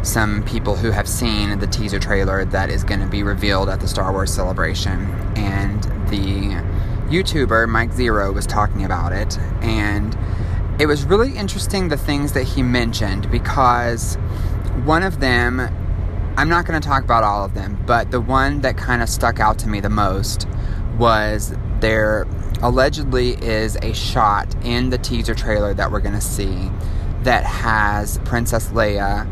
some 0.03 0.43
people 0.45 0.77
who 0.77 0.91
have 0.91 1.09
seen 1.09 1.59
the 1.59 1.67
teaser 1.67 1.99
trailer 1.99 2.45
that 2.47 2.71
is 2.71 2.85
going 2.85 3.01
to 3.01 3.07
be 3.07 3.23
revealed 3.23 3.69
at 3.69 3.81
the 3.81 3.89
Star 3.89 4.13
Wars 4.13 4.33
celebration. 4.33 5.11
And 5.37 5.83
the 6.09 6.63
YouTuber 7.11 7.69
Mike 7.69 7.91
Zeroh 7.91 8.33
was 8.33 8.47
talking 8.47 8.85
about 8.85 9.13
it, 9.13 9.39
and 9.63 10.17
it 10.81 10.87
was 10.87 11.05
really 11.05 11.37
interesting 11.37 11.89
the 11.89 11.97
things 11.97 12.33
that 12.33 12.45
he 12.45 12.63
mentioned 12.63 13.31
because 13.31 14.17
one 14.85 15.03
of 15.03 15.21
them, 15.21 15.61
I'm 16.37 16.49
not 16.49 16.67
going 16.67 16.81
to 16.81 16.87
talk 16.87 17.03
about 17.03 17.25
all 17.25 17.45
of 17.45 17.55
them, 17.55 17.83
but 17.87 18.11
the 18.11 18.21
one 18.21 18.61
that 18.61 18.77
kind 18.77 19.03
of 19.03 19.09
stuck 19.09 19.41
out 19.41 19.59
to 19.61 19.69
me 19.69 19.81
the 19.81 19.91
most 19.91 20.47
was 20.97 21.55
there 21.81 22.27
allegedly 22.63 23.31
is 23.43 23.77
a 23.83 23.93
shot 23.93 24.55
in 24.65 24.91
the 24.91 24.99
teaser 24.99 25.35
trailer 25.35 25.75
that 25.75 25.91
we're 25.91 26.01
going 26.01 26.15
to 26.15 26.21
see 26.21 26.71
that 27.23 27.45
has 27.45 28.19
Princess 28.19 28.69
Leia 28.69 29.27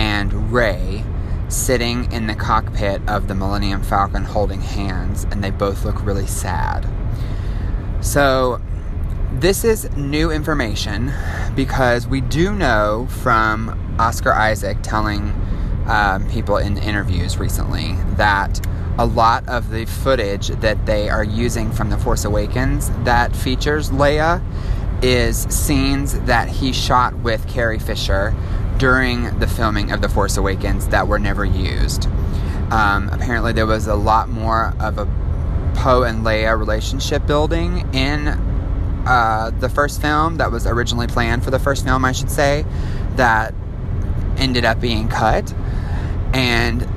and 0.00 0.50
Rey 0.50 1.04
sitting 1.48 2.10
in 2.10 2.26
the 2.26 2.34
cockpit 2.34 3.06
of 3.06 3.28
the 3.28 3.34
Millennium 3.34 3.82
Falcon 3.82 4.24
holding 4.24 4.62
hands, 4.62 5.24
and 5.24 5.44
they 5.44 5.50
both 5.50 5.84
look 5.84 6.04
really 6.04 6.26
sad. 6.26 6.88
So, 8.00 8.62
this 9.34 9.62
is 9.62 9.94
new 9.96 10.30
information 10.30 11.12
because 11.54 12.06
we 12.06 12.22
do 12.22 12.52
know 12.52 13.08
from 13.10 13.96
Oscar 14.00 14.32
Isaac 14.32 14.78
telling 14.82 15.34
um, 15.86 16.26
people 16.30 16.56
in 16.56 16.78
interviews 16.78 17.36
recently 17.36 17.94
that 18.16 18.66
a 18.98 19.04
lot 19.04 19.46
of 19.48 19.70
the 19.70 19.84
footage 19.84 20.48
that 20.48 20.86
they 20.86 21.10
are 21.10 21.24
using 21.24 21.70
from 21.70 21.90
The 21.90 21.98
Force 21.98 22.24
Awakens 22.24 22.90
that 23.04 23.36
features 23.36 23.90
Leia 23.90 24.42
is 25.02 25.42
scenes 25.44 26.18
that 26.20 26.48
he 26.48 26.72
shot 26.72 27.14
with 27.18 27.46
Carrie 27.48 27.78
Fisher 27.78 28.34
during 28.80 29.38
the 29.38 29.46
filming 29.46 29.92
of 29.92 30.00
The 30.00 30.08
Force 30.08 30.38
Awakens 30.38 30.88
that 30.88 31.06
were 31.06 31.18
never 31.18 31.44
used. 31.44 32.06
Um, 32.70 33.10
apparently, 33.12 33.52
there 33.52 33.66
was 33.66 33.86
a 33.86 33.94
lot 33.94 34.30
more 34.30 34.74
of 34.80 34.96
a 34.96 35.04
Poe 35.74 36.02
and 36.02 36.24
Leia 36.24 36.58
relationship 36.58 37.26
building 37.26 37.86
in 37.94 38.28
uh, 39.06 39.50
the 39.60 39.68
first 39.68 40.00
film 40.00 40.38
that 40.38 40.50
was 40.50 40.66
originally 40.66 41.06
planned 41.06 41.44
for 41.44 41.50
the 41.50 41.58
first 41.58 41.84
film, 41.84 42.06
I 42.06 42.12
should 42.12 42.30
say, 42.30 42.64
that 43.16 43.52
ended 44.38 44.64
up 44.64 44.80
being 44.80 45.08
cut. 45.08 45.52
And 46.32 46.88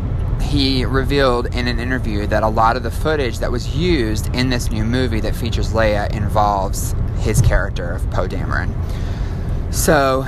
he 0.42 0.86
revealed 0.86 1.48
in 1.48 1.68
an 1.68 1.80
interview 1.80 2.28
that 2.28 2.44
a 2.44 2.48
lot 2.48 2.78
of 2.78 2.84
the 2.84 2.92
footage 2.92 3.40
that 3.40 3.52
was 3.52 3.76
used 3.76 4.34
in 4.34 4.50
this 4.50 4.72
new 4.72 4.86
movie 4.86 5.20
that 5.20 5.36
features 5.36 5.74
Leia 5.74 6.10
involves 6.16 6.96
his 7.20 7.42
character 7.42 7.92
of 7.92 8.10
Poe 8.10 8.28
Dameron. 8.30 8.74
So, 9.74 10.24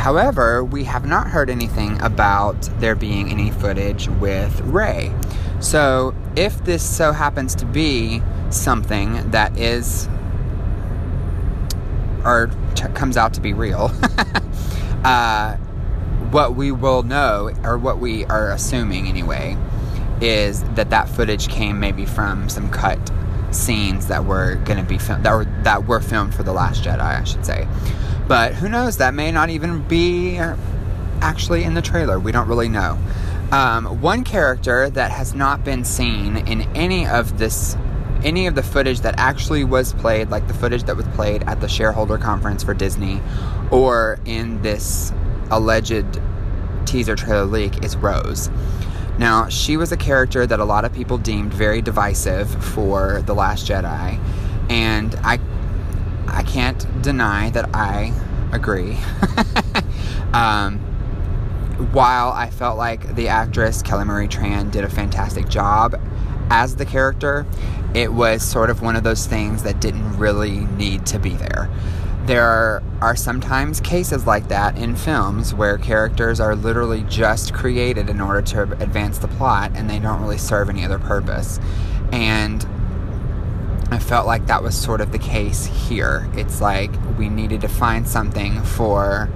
however, 0.00 0.64
we 0.64 0.84
have 0.84 1.06
not 1.06 1.28
heard 1.28 1.50
anything 1.50 2.00
about 2.00 2.56
there 2.80 2.94
being 2.94 3.30
any 3.30 3.50
footage 3.50 4.08
with 4.08 4.58
Rey. 4.62 5.14
So, 5.60 6.14
if 6.36 6.64
this 6.64 6.82
so 6.82 7.12
happens 7.12 7.54
to 7.56 7.66
be 7.66 8.22
something 8.48 9.30
that 9.30 9.58
is 9.58 10.08
or 12.24 12.50
t- 12.74 12.88
comes 12.94 13.18
out 13.18 13.34
to 13.34 13.42
be 13.42 13.52
real, 13.52 13.92
uh, 15.04 15.56
what 16.30 16.54
we 16.54 16.72
will 16.72 17.02
know, 17.02 17.50
or 17.62 17.76
what 17.76 17.98
we 17.98 18.24
are 18.24 18.50
assuming 18.52 19.06
anyway, 19.06 19.54
is 20.22 20.62
that 20.74 20.88
that 20.90 21.10
footage 21.10 21.48
came 21.48 21.78
maybe 21.78 22.06
from 22.06 22.48
some 22.48 22.70
cut 22.70 22.98
scenes 23.50 24.06
that 24.06 24.24
were 24.24 24.54
going 24.64 24.78
to 24.78 24.84
be 24.84 24.96
filmed 24.96 25.24
that 25.24 25.32
were 25.32 25.44
that 25.62 25.86
were 25.86 26.00
filmed 26.00 26.34
for 26.34 26.42
the 26.42 26.52
Last 26.52 26.84
Jedi, 26.84 27.00
I 27.00 27.24
should 27.24 27.44
say. 27.44 27.68
But 28.30 28.54
who 28.54 28.68
knows? 28.68 28.98
That 28.98 29.12
may 29.12 29.32
not 29.32 29.50
even 29.50 29.82
be 29.88 30.38
actually 31.20 31.64
in 31.64 31.74
the 31.74 31.82
trailer. 31.82 32.20
We 32.20 32.30
don't 32.30 32.46
really 32.46 32.68
know. 32.68 32.96
Um, 33.50 34.00
one 34.00 34.22
character 34.22 34.88
that 34.88 35.10
has 35.10 35.34
not 35.34 35.64
been 35.64 35.84
seen 35.84 36.36
in 36.36 36.62
any 36.76 37.08
of 37.08 37.38
this 37.38 37.76
any 38.22 38.46
of 38.46 38.54
the 38.54 38.62
footage 38.62 39.00
that 39.00 39.16
actually 39.18 39.64
was 39.64 39.94
played, 39.94 40.30
like 40.30 40.46
the 40.46 40.54
footage 40.54 40.84
that 40.84 40.96
was 40.96 41.08
played 41.08 41.42
at 41.48 41.60
the 41.60 41.66
shareholder 41.66 42.18
conference 42.18 42.62
for 42.62 42.72
Disney, 42.72 43.20
or 43.72 44.20
in 44.26 44.62
this 44.62 45.12
alleged 45.50 46.20
teaser 46.86 47.16
trailer 47.16 47.46
leak, 47.46 47.82
is 47.84 47.96
Rose. 47.96 48.48
Now, 49.18 49.48
she 49.48 49.76
was 49.76 49.90
a 49.90 49.96
character 49.96 50.46
that 50.46 50.60
a 50.60 50.64
lot 50.64 50.84
of 50.84 50.92
people 50.92 51.18
deemed 51.18 51.52
very 51.52 51.82
divisive 51.82 52.48
for 52.62 53.22
The 53.22 53.34
Last 53.34 53.66
Jedi, 53.66 54.20
and 54.68 55.16
I, 55.24 55.40
I 56.30 56.42
can't 56.42 57.02
deny 57.02 57.50
that 57.50 57.70
I 57.74 58.12
agree. 58.52 58.96
um, 60.32 60.78
while 61.92 62.30
I 62.32 62.50
felt 62.50 62.76
like 62.76 63.14
the 63.14 63.28
actress 63.28 63.82
Kelly 63.82 64.04
Marie 64.04 64.28
Tran 64.28 64.70
did 64.70 64.84
a 64.84 64.88
fantastic 64.88 65.48
job 65.48 66.00
as 66.50 66.76
the 66.76 66.84
character, 66.84 67.46
it 67.94 68.12
was 68.12 68.42
sort 68.42 68.70
of 68.70 68.82
one 68.82 68.96
of 68.96 69.02
those 69.02 69.26
things 69.26 69.62
that 69.62 69.80
didn't 69.80 70.18
really 70.18 70.60
need 70.76 71.06
to 71.06 71.18
be 71.18 71.30
there. 71.30 71.70
There 72.26 72.46
are, 72.46 72.82
are 73.00 73.16
sometimes 73.16 73.80
cases 73.80 74.26
like 74.26 74.48
that 74.48 74.76
in 74.76 74.94
films 74.94 75.54
where 75.54 75.78
characters 75.78 76.38
are 76.38 76.54
literally 76.54 77.02
just 77.08 77.54
created 77.54 78.10
in 78.10 78.20
order 78.20 78.42
to 78.42 78.62
advance 78.62 79.18
the 79.18 79.28
plot 79.28 79.72
and 79.74 79.88
they 79.88 79.98
don't 79.98 80.20
really 80.20 80.38
serve 80.38 80.68
any 80.68 80.84
other 80.84 80.98
purpose. 80.98 81.58
And 82.12 82.64
I 83.90 83.98
felt 83.98 84.26
like 84.26 84.46
that 84.46 84.62
was 84.62 84.76
sort 84.76 85.00
of 85.00 85.12
the 85.12 85.18
case 85.18 85.66
here. 85.66 86.28
It's 86.34 86.60
like 86.60 86.90
we 87.18 87.28
needed 87.28 87.60
to 87.62 87.68
find 87.68 88.06
something 88.06 88.62
for 88.62 89.28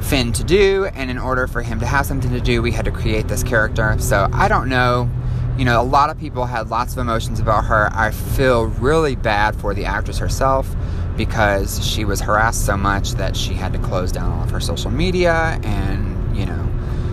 Finn 0.00 0.32
to 0.32 0.44
do, 0.44 0.86
and 0.94 1.10
in 1.10 1.18
order 1.18 1.46
for 1.46 1.62
him 1.62 1.80
to 1.80 1.86
have 1.86 2.06
something 2.06 2.30
to 2.30 2.40
do, 2.40 2.62
we 2.62 2.72
had 2.72 2.84
to 2.84 2.90
create 2.90 3.28
this 3.28 3.42
character. 3.42 3.96
So 3.98 4.28
I 4.32 4.48
don't 4.48 4.68
know 4.68 5.10
you 5.58 5.66
know, 5.66 5.80
a 5.80 5.84
lot 5.84 6.10
of 6.10 6.18
people 6.18 6.46
had 6.46 6.70
lots 6.70 6.92
of 6.92 6.98
emotions 6.98 7.38
about 7.38 7.64
her. 7.66 7.90
I 7.92 8.10
feel 8.10 8.66
really 8.66 9.16
bad 9.16 9.54
for 9.56 9.74
the 9.74 9.84
actress 9.84 10.18
herself 10.18 10.74
because 11.16 11.84
she 11.86 12.04
was 12.04 12.20
harassed 12.20 12.64
so 12.64 12.76
much 12.76 13.12
that 13.12 13.36
she 13.36 13.52
had 13.52 13.72
to 13.74 13.78
close 13.78 14.10
down 14.10 14.32
all 14.32 14.42
of 14.42 14.50
her 14.50 14.60
social 14.60 14.90
media 14.90 15.60
and, 15.62 16.36
you 16.36 16.46
know, 16.46 16.68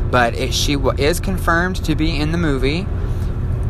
but 0.10 0.34
it, 0.36 0.54
she 0.54 0.78
is 0.98 1.20
confirmed 1.20 1.84
to 1.84 1.96
be 1.96 2.18
in 2.18 2.32
the 2.32 2.38
movie. 2.38 2.88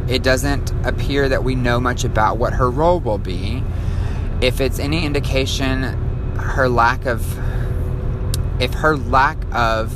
It 0.10 0.24
doesn't 0.24 0.72
appear 0.86 1.30
that 1.30 1.44
we 1.44 1.54
know 1.54 1.80
much 1.80 2.04
about 2.04 2.38
what 2.38 2.54
her 2.54 2.72
role 2.72 3.00
will 3.00 3.20
be. 3.20 3.64
If 4.42 4.60
it's 4.60 4.80
any 4.80 5.06
indication, 5.06 5.84
her 6.36 6.68
lack 6.68 7.06
of, 7.06 7.22
if 8.60 8.74
her 8.74 8.98
lack 8.98 9.38
of 9.54 9.94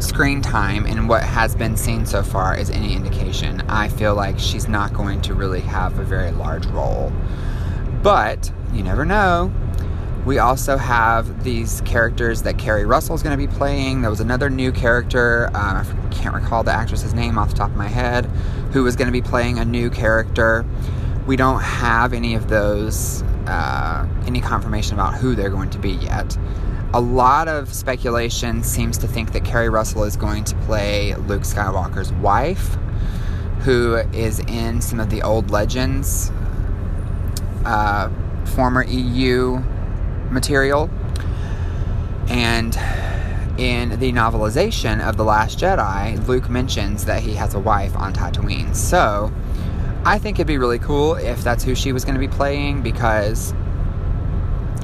screen 0.00 0.42
time 0.42 0.84
and 0.84 1.08
what 1.08 1.22
has 1.22 1.54
been 1.56 1.78
seen 1.78 2.04
so 2.04 2.22
far 2.22 2.54
is 2.54 2.68
any 2.68 2.94
indication, 2.94 3.62
I 3.62 3.88
feel 3.88 4.14
like 4.14 4.38
she's 4.38 4.68
not 4.68 4.92
going 4.92 5.22
to 5.22 5.34
really 5.34 5.62
have 5.62 5.98
a 5.98 6.04
very 6.04 6.30
large 6.30 6.66
role. 6.66 7.12
But 8.02 8.52
you 8.74 8.82
never 8.82 9.06
know. 9.06 9.50
We 10.26 10.40
also 10.40 10.76
have 10.76 11.44
these 11.44 11.80
characters 11.82 12.42
that 12.42 12.58
Keri 12.58 12.84
Russell 12.84 13.14
is 13.14 13.22
going 13.22 13.38
to 13.38 13.46
be 13.46 13.50
playing. 13.50 14.02
There 14.02 14.10
was 14.10 14.20
another 14.20 14.50
new 14.50 14.72
character, 14.72 15.48
uh, 15.54 15.84
I 15.84 16.08
can't 16.10 16.34
recall 16.34 16.64
the 16.64 16.72
actress's 16.72 17.14
name 17.14 17.38
off 17.38 17.50
the 17.50 17.54
top 17.54 17.70
of 17.70 17.76
my 17.76 17.86
head, 17.86 18.26
who 18.72 18.82
was 18.82 18.96
going 18.96 19.06
to 19.06 19.12
be 19.12 19.22
playing 19.22 19.60
a 19.60 19.64
new 19.64 19.88
character. 19.88 20.66
We 21.28 21.36
don't 21.36 21.60
have 21.60 22.12
any 22.12 22.34
of 22.34 22.48
those, 22.48 23.22
uh, 23.46 24.06
any 24.26 24.40
confirmation 24.40 24.94
about 24.94 25.14
who 25.14 25.36
they're 25.36 25.48
going 25.48 25.70
to 25.70 25.78
be 25.78 25.92
yet 25.92 26.36
a 26.94 27.00
lot 27.00 27.46
of 27.46 27.74
speculation 27.74 28.62
seems 28.62 28.96
to 28.96 29.06
think 29.06 29.32
that 29.32 29.44
Keri 29.44 29.68
Russell 29.68 30.04
is 30.04 30.16
going 30.16 30.44
to 30.44 30.54
play 30.60 31.14
Luke 31.14 31.42
Skywalker's 31.42 32.10
wife, 32.14 32.76
who 33.60 33.96
is 34.14 34.38
in 34.40 34.80
some 34.80 34.98
of 34.98 35.10
the 35.10 35.20
old 35.20 35.50
Legends, 35.50 36.30
uh, 37.66 38.08
former 38.54 38.84
EU 38.84 39.62
material. 40.30 40.90
And 42.28 42.76
in 43.58 43.98
the 43.98 44.12
novelization 44.12 45.06
of 45.06 45.16
The 45.16 45.24
Last 45.24 45.58
Jedi, 45.58 46.26
Luke 46.26 46.50
mentions 46.50 47.04
that 47.06 47.22
he 47.22 47.34
has 47.34 47.54
a 47.54 47.60
wife 47.60 47.96
on 47.96 48.12
Tatooine. 48.12 48.74
So, 48.74 49.32
I 50.04 50.18
think 50.18 50.36
it'd 50.36 50.46
be 50.46 50.58
really 50.58 50.78
cool 50.78 51.16
if 51.16 51.42
that's 51.42 51.64
who 51.64 51.74
she 51.74 51.92
was 51.92 52.04
going 52.04 52.14
to 52.14 52.20
be 52.20 52.28
playing 52.28 52.82
because 52.82 53.52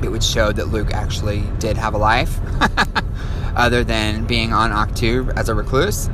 it 0.03 0.11
would 0.11 0.25
show 0.25 0.51
that 0.53 0.69
Luke 0.69 0.93
actually 0.93 1.43
did 1.59 1.77
have 1.77 1.95
a 1.95 1.99
life 1.99 2.41
other 3.57 3.85
than 3.85 4.25
being 4.27 4.53
on 4.53 4.71
Ahch-To 4.71 5.33
as 5.37 5.49
a 5.49 5.55
recluse. 5.55 6.11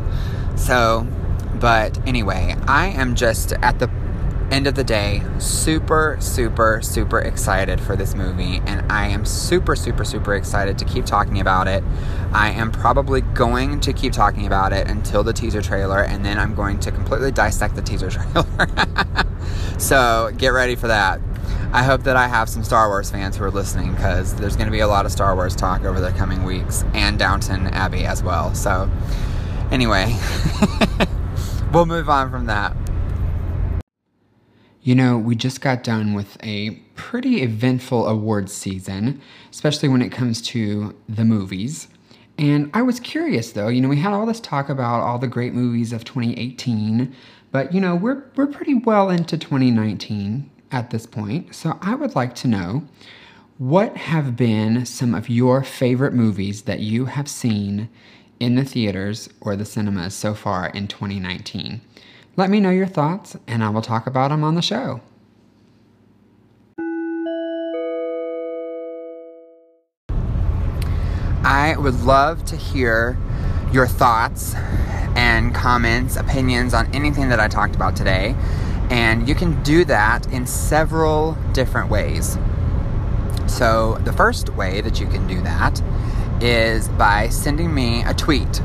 So, 0.57 1.07
but 1.55 1.99
anyway, 2.07 2.55
I 2.67 2.89
am 2.89 3.15
just 3.15 3.53
at 3.53 3.79
the 3.79 3.89
end 4.51 4.67
of 4.67 4.75
the 4.75 4.85
day, 4.85 5.23
super, 5.39 6.17
super, 6.21 6.81
super 6.83 7.21
excited 7.21 7.81
for 7.81 7.97
this 7.97 8.15
movie, 8.15 8.63
and 8.67 8.91
I 8.91 9.09
am 9.09 9.25
super, 9.25 9.77
super, 9.77 10.05
super 10.05 10.35
excited 10.35 10.79
to 10.79 10.85
keep 10.85 11.05
talking 11.05 11.41
about 11.41 11.69
it. 11.69 11.85
I 12.33 12.51
am 12.51 12.73
probably 12.73 13.21
going 13.21 13.81
to 13.81 13.93
keep 13.93 14.13
talking 14.13 14.47
about 14.47 14.73
it 14.73 14.89
until 14.89 15.23
the 15.23 15.33
teaser 15.33 15.63
trailer, 15.63 16.03
and 16.03 16.25
then 16.25 16.39
I'm 16.39 16.55
going 16.55 16.81
to 16.81 16.91
completely 16.91 17.31
dissect 17.31 17.77
the 17.77 17.83
teaser 17.83 18.11
trailer. 18.11 18.69
so 19.79 20.31
get 20.37 20.49
ready 20.49 20.77
for 20.77 20.89
that. 20.89 21.21
I 21.73 21.83
hope 21.83 22.05
that 22.05 22.17
I 22.17 22.29
have 22.29 22.49
some 22.49 22.65
Star 22.65 22.89
Wars 22.89 23.11
fans 23.11 23.37
who 23.37 23.45
are 23.45 23.51
listening 23.51 23.93
because 23.93 24.35
there's 24.35 24.57
going 24.57 24.69
to 24.69 24.73
be 24.73 24.81
a 24.81 24.89
lot 24.89 25.05
of 25.05 25.13
Star 25.13 25.35
Wars 25.35 25.55
talk 25.55 25.85
over 25.85 26.01
the 26.01 26.13
coming 26.13 26.45
weeks, 26.45 26.85
and 26.95 27.19
Downton 27.19 27.67
Abbey 27.69 28.07
as 28.07 28.23
well. 28.23 28.55
So, 28.55 28.91
anyway, 29.71 30.17
we'll 31.73 31.87
move 31.87 32.09
on 32.09 32.31
from 32.31 32.47
that. 32.47 32.75
You 34.89 34.95
know, 34.95 35.19
we 35.19 35.37
just 35.37 35.61
got 35.61 35.85
done 35.85 36.15
with 36.15 36.43
a 36.43 36.71
pretty 36.95 37.43
eventful 37.43 38.07
awards 38.07 38.55
season, 38.55 39.21
especially 39.51 39.87
when 39.87 40.01
it 40.01 40.11
comes 40.11 40.41
to 40.41 40.97
the 41.07 41.27
movies. 41.27 41.89
And 42.39 42.71
I 42.73 42.81
was 42.81 42.99
curious 42.99 43.53
though, 43.53 43.69
you 43.69 43.83
know, 43.83 43.89
we 43.91 43.99
had 43.99 44.15
all 44.15 44.25
this 44.25 44.41
talk 44.41 44.71
about 44.71 45.03
all 45.03 45.19
the 45.19 45.27
great 45.27 45.53
movies 45.53 45.93
of 45.93 46.05
2018, 46.05 47.15
but 47.53 47.75
you 47.75 47.83
know, 47.83 47.95
we're 47.95 48.31
we're 48.35 48.47
pretty 48.47 48.73
well 48.73 49.11
into 49.11 49.37
2019 49.37 50.49
at 50.73 50.89
this 50.89 51.05
point. 51.05 51.55
So 51.55 51.79
I 51.83 51.95
would 51.95 52.15
like 52.15 52.35
to 52.37 52.49
know 52.49 52.89
what 53.59 53.95
have 53.95 54.37
been 54.37 54.87
some 54.87 55.15
of 55.15 55.29
your 55.29 55.63
favorite 55.63 56.15
movies 56.15 56.63
that 56.63 56.81
you 56.81 57.05
have 57.05 57.29
seen 57.29 57.91
in 58.41 58.55
the 58.55 58.65
theaters 58.65 59.29
or 59.43 59.55
the 59.55 59.67
cinemas 59.67 60.15
so 60.15 60.33
far 60.33 60.69
in 60.69 60.89
2019? 60.89 61.83
Let 62.39 62.51
me 62.51 62.61
know 62.61 62.71
your 62.71 62.87
thoughts 62.87 63.37
and 63.49 63.65
I 63.65 63.69
will 63.69 63.83
talk 63.83 64.07
about 64.07 64.29
them 64.29 64.45
on 64.45 64.55
the 64.55 64.63
show. 64.63 65.01
I 71.43 71.75
would 71.77 72.01
love 72.05 72.45
to 72.45 72.57
hear 72.57 73.19
your 73.73 73.89
thoughts 73.89 74.55
and 75.17 75.53
comments, 75.53 76.15
opinions 76.15 76.75
on 76.75 76.87
anything 76.95 77.29
that 77.31 77.41
I 77.41 77.49
talked 77.49 77.75
about 77.75 77.97
today. 77.97 78.37
And 78.89 79.29
you 79.29 79.35
can 79.35 79.61
do 79.65 79.85
that 79.87 80.29
in 80.29 80.47
several 80.47 81.37
different 81.53 81.91
ways. 81.91 82.39
So, 83.49 83.99
the 84.05 84.13
first 84.13 84.51
way 84.51 84.81
that 84.83 85.01
you 85.01 85.09
can 85.09 85.27
do 85.27 85.41
that 85.43 85.83
is 86.41 86.87
by 86.91 87.31
sending 87.31 87.75
me 87.75 88.05
a 88.05 88.15
tweet. 88.15 88.63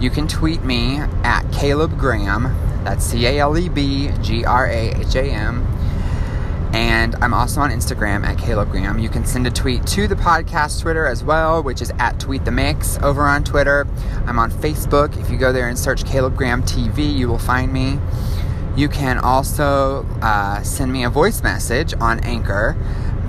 You 0.00 0.10
can 0.10 0.26
tweet 0.26 0.64
me 0.64 0.96
at 1.22 1.48
Caleb 1.52 1.96
Graham 1.96 2.63
that's 2.84 3.04
C 3.04 3.26
A 3.26 3.38
L 3.40 3.56
E 3.56 3.68
B 3.68 4.10
G 4.22 4.44
R 4.44 4.66
A 4.66 4.94
H 5.00 5.14
A 5.16 5.24
M. 5.24 5.66
And 6.74 7.14
I'm 7.22 7.32
also 7.32 7.60
on 7.60 7.70
Instagram 7.70 8.24
at 8.24 8.36
Caleb 8.36 8.72
Graham. 8.72 8.98
You 8.98 9.08
can 9.08 9.24
send 9.24 9.46
a 9.46 9.50
tweet 9.50 9.86
to 9.88 10.08
the 10.08 10.16
podcast 10.16 10.82
Twitter 10.82 11.06
as 11.06 11.22
well, 11.22 11.62
which 11.62 11.80
is 11.80 11.92
at 12.00 12.18
Tweet 12.18 12.44
the 12.44 12.50
Mix 12.50 12.98
over 12.98 13.22
on 13.22 13.44
Twitter. 13.44 13.86
I'm 14.26 14.40
on 14.40 14.50
Facebook. 14.50 15.16
If 15.16 15.30
you 15.30 15.38
go 15.38 15.52
there 15.52 15.68
and 15.68 15.78
search 15.78 16.04
Caleb 16.04 16.36
Graham 16.36 16.64
TV, 16.64 17.16
you 17.16 17.28
will 17.28 17.38
find 17.38 17.72
me. 17.72 18.00
You 18.76 18.88
can 18.88 19.18
also 19.18 20.04
uh, 20.20 20.64
send 20.64 20.92
me 20.92 21.04
a 21.04 21.10
voice 21.10 21.44
message 21.44 21.94
on 22.00 22.18
Anchor 22.24 22.76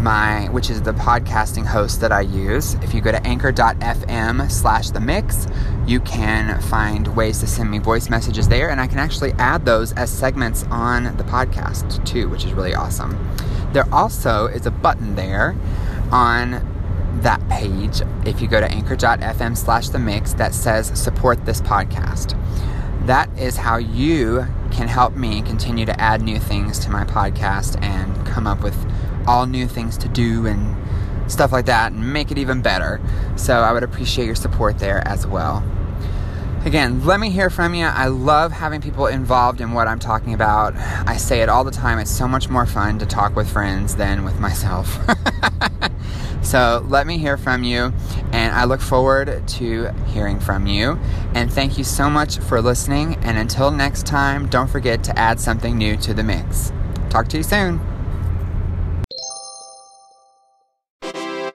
my 0.06 0.48
which 0.50 0.70
is 0.70 0.84
the 0.84 0.94
podcasting 0.94 1.66
host 1.66 2.00
that 2.00 2.12
I 2.12 2.22
use. 2.22 2.76
If 2.76 2.94
you 2.94 3.02
go 3.02 3.12
to 3.12 3.26
anchor.fm 3.26 4.52
slash 4.52 4.92
the 4.92 5.00
mix, 5.00 5.48
you 5.88 6.00
can 6.00 6.62
find 6.62 7.08
ways 7.16 7.40
to 7.40 7.48
send 7.48 7.72
me 7.72 7.80
voice 7.80 8.08
messages 8.08 8.48
there, 8.48 8.70
and 8.70 8.80
I 8.80 8.86
can 8.86 9.00
actually 9.00 9.34
add 9.40 9.66
those 9.66 9.94
as 9.94 10.12
segments 10.12 10.64
on 10.70 11.18
the 11.18 11.24
podcast 11.24 12.06
too, 12.06 12.30
which 12.30 12.46
is 12.46 12.54
really 12.54 12.76
awesome. 12.76 13.18
There 13.74 13.92
also 13.92 14.46
is 14.46 14.68
a 14.68 14.72
button 14.72 15.16
there 15.16 15.56
on 16.12 16.62
that 17.22 17.42
page 17.50 18.02
if 18.28 18.40
you 18.42 18.48
go 18.48 18.60
to 18.60 18.72
anchor.fm 18.72 19.58
slash 19.58 19.90
the 19.90 19.98
mix 19.98 20.34
that 20.34 20.54
says 20.54 20.92
support 20.94 21.44
this 21.48 21.62
podcast. 21.62 22.40
That 23.08 23.36
is 23.40 23.58
how 23.58 23.78
you 23.78 24.46
can 24.72 24.88
help 24.88 25.16
me 25.16 25.42
continue 25.42 25.88
to 25.88 26.00
add 26.00 26.22
new 26.22 26.38
things 26.38 26.78
to 26.80 26.92
my 26.92 27.06
podcast 27.06 27.82
and 27.82 28.24
come 28.28 28.46
up 28.46 28.62
with 28.62 28.76
all 29.28 29.46
new 29.46 29.68
things 29.68 29.98
to 30.00 30.08
do 30.10 30.46
and 30.46 30.76
stuff 31.32 31.52
like 31.52 31.66
that 31.66 31.92
and 31.92 32.14
make 32.14 32.32
it 32.32 32.38
even 32.38 32.62
better. 32.62 33.02
So 33.36 33.56
I 33.56 33.72
would 33.72 33.84
appreciate 33.84 34.26
your 34.26 34.36
support 34.36 34.80
there 34.80 35.06
as 35.08 35.26
well. 35.26 35.64
Again, 36.66 37.06
let 37.06 37.20
me 37.20 37.30
hear 37.30 37.52
from 37.52 37.76
you. 37.76 37.86
I 37.86 38.08
love 38.08 38.52
having 38.52 38.82
people 38.82 39.06
involved 39.06 39.62
in 39.62 39.74
what 39.74 39.88
I'm 39.88 40.00
talking 40.00 40.34
about. 40.34 40.76
I 40.76 41.16
say 41.16 41.42
it 41.42 41.50
all 41.50 41.64
the 41.64 41.70
time. 41.70 42.00
It's 42.00 42.10
so 42.10 42.28
much 42.28 42.50
more 42.50 42.66
fun 42.66 42.98
to 43.00 43.06
talk 43.06 43.36
with 43.36 43.48
friends 43.48 43.96
than 43.96 44.26
with 44.26 44.40
myself. 44.40 44.98
so 46.42 46.84
let 46.90 47.06
me 47.06 47.20
hear 47.20 47.38
from 47.38 47.64
you, 47.64 47.94
and 48.32 48.56
I 48.56 48.64
look 48.64 48.82
forward 48.82 49.48
to 49.48 49.92
hearing 50.08 50.40
from 50.40 50.66
you. 50.66 50.98
And 51.36 51.54
thank 51.54 51.78
you 51.78 51.84
so 51.84 52.10
much 52.10 52.40
for 52.40 52.60
listening. 52.64 53.18
And 53.18 53.38
until 53.38 53.70
next 53.70 54.08
time, 54.08 54.50
don't 54.50 54.68
forget 54.68 55.04
to 55.04 55.20
add 55.20 55.40
something 55.40 55.78
new 55.78 55.96
to 55.98 56.16
the 56.16 56.24
mix. 56.24 56.74
Talk 57.12 57.28
to 57.28 57.38
you 57.38 57.44
soon. 57.44 57.95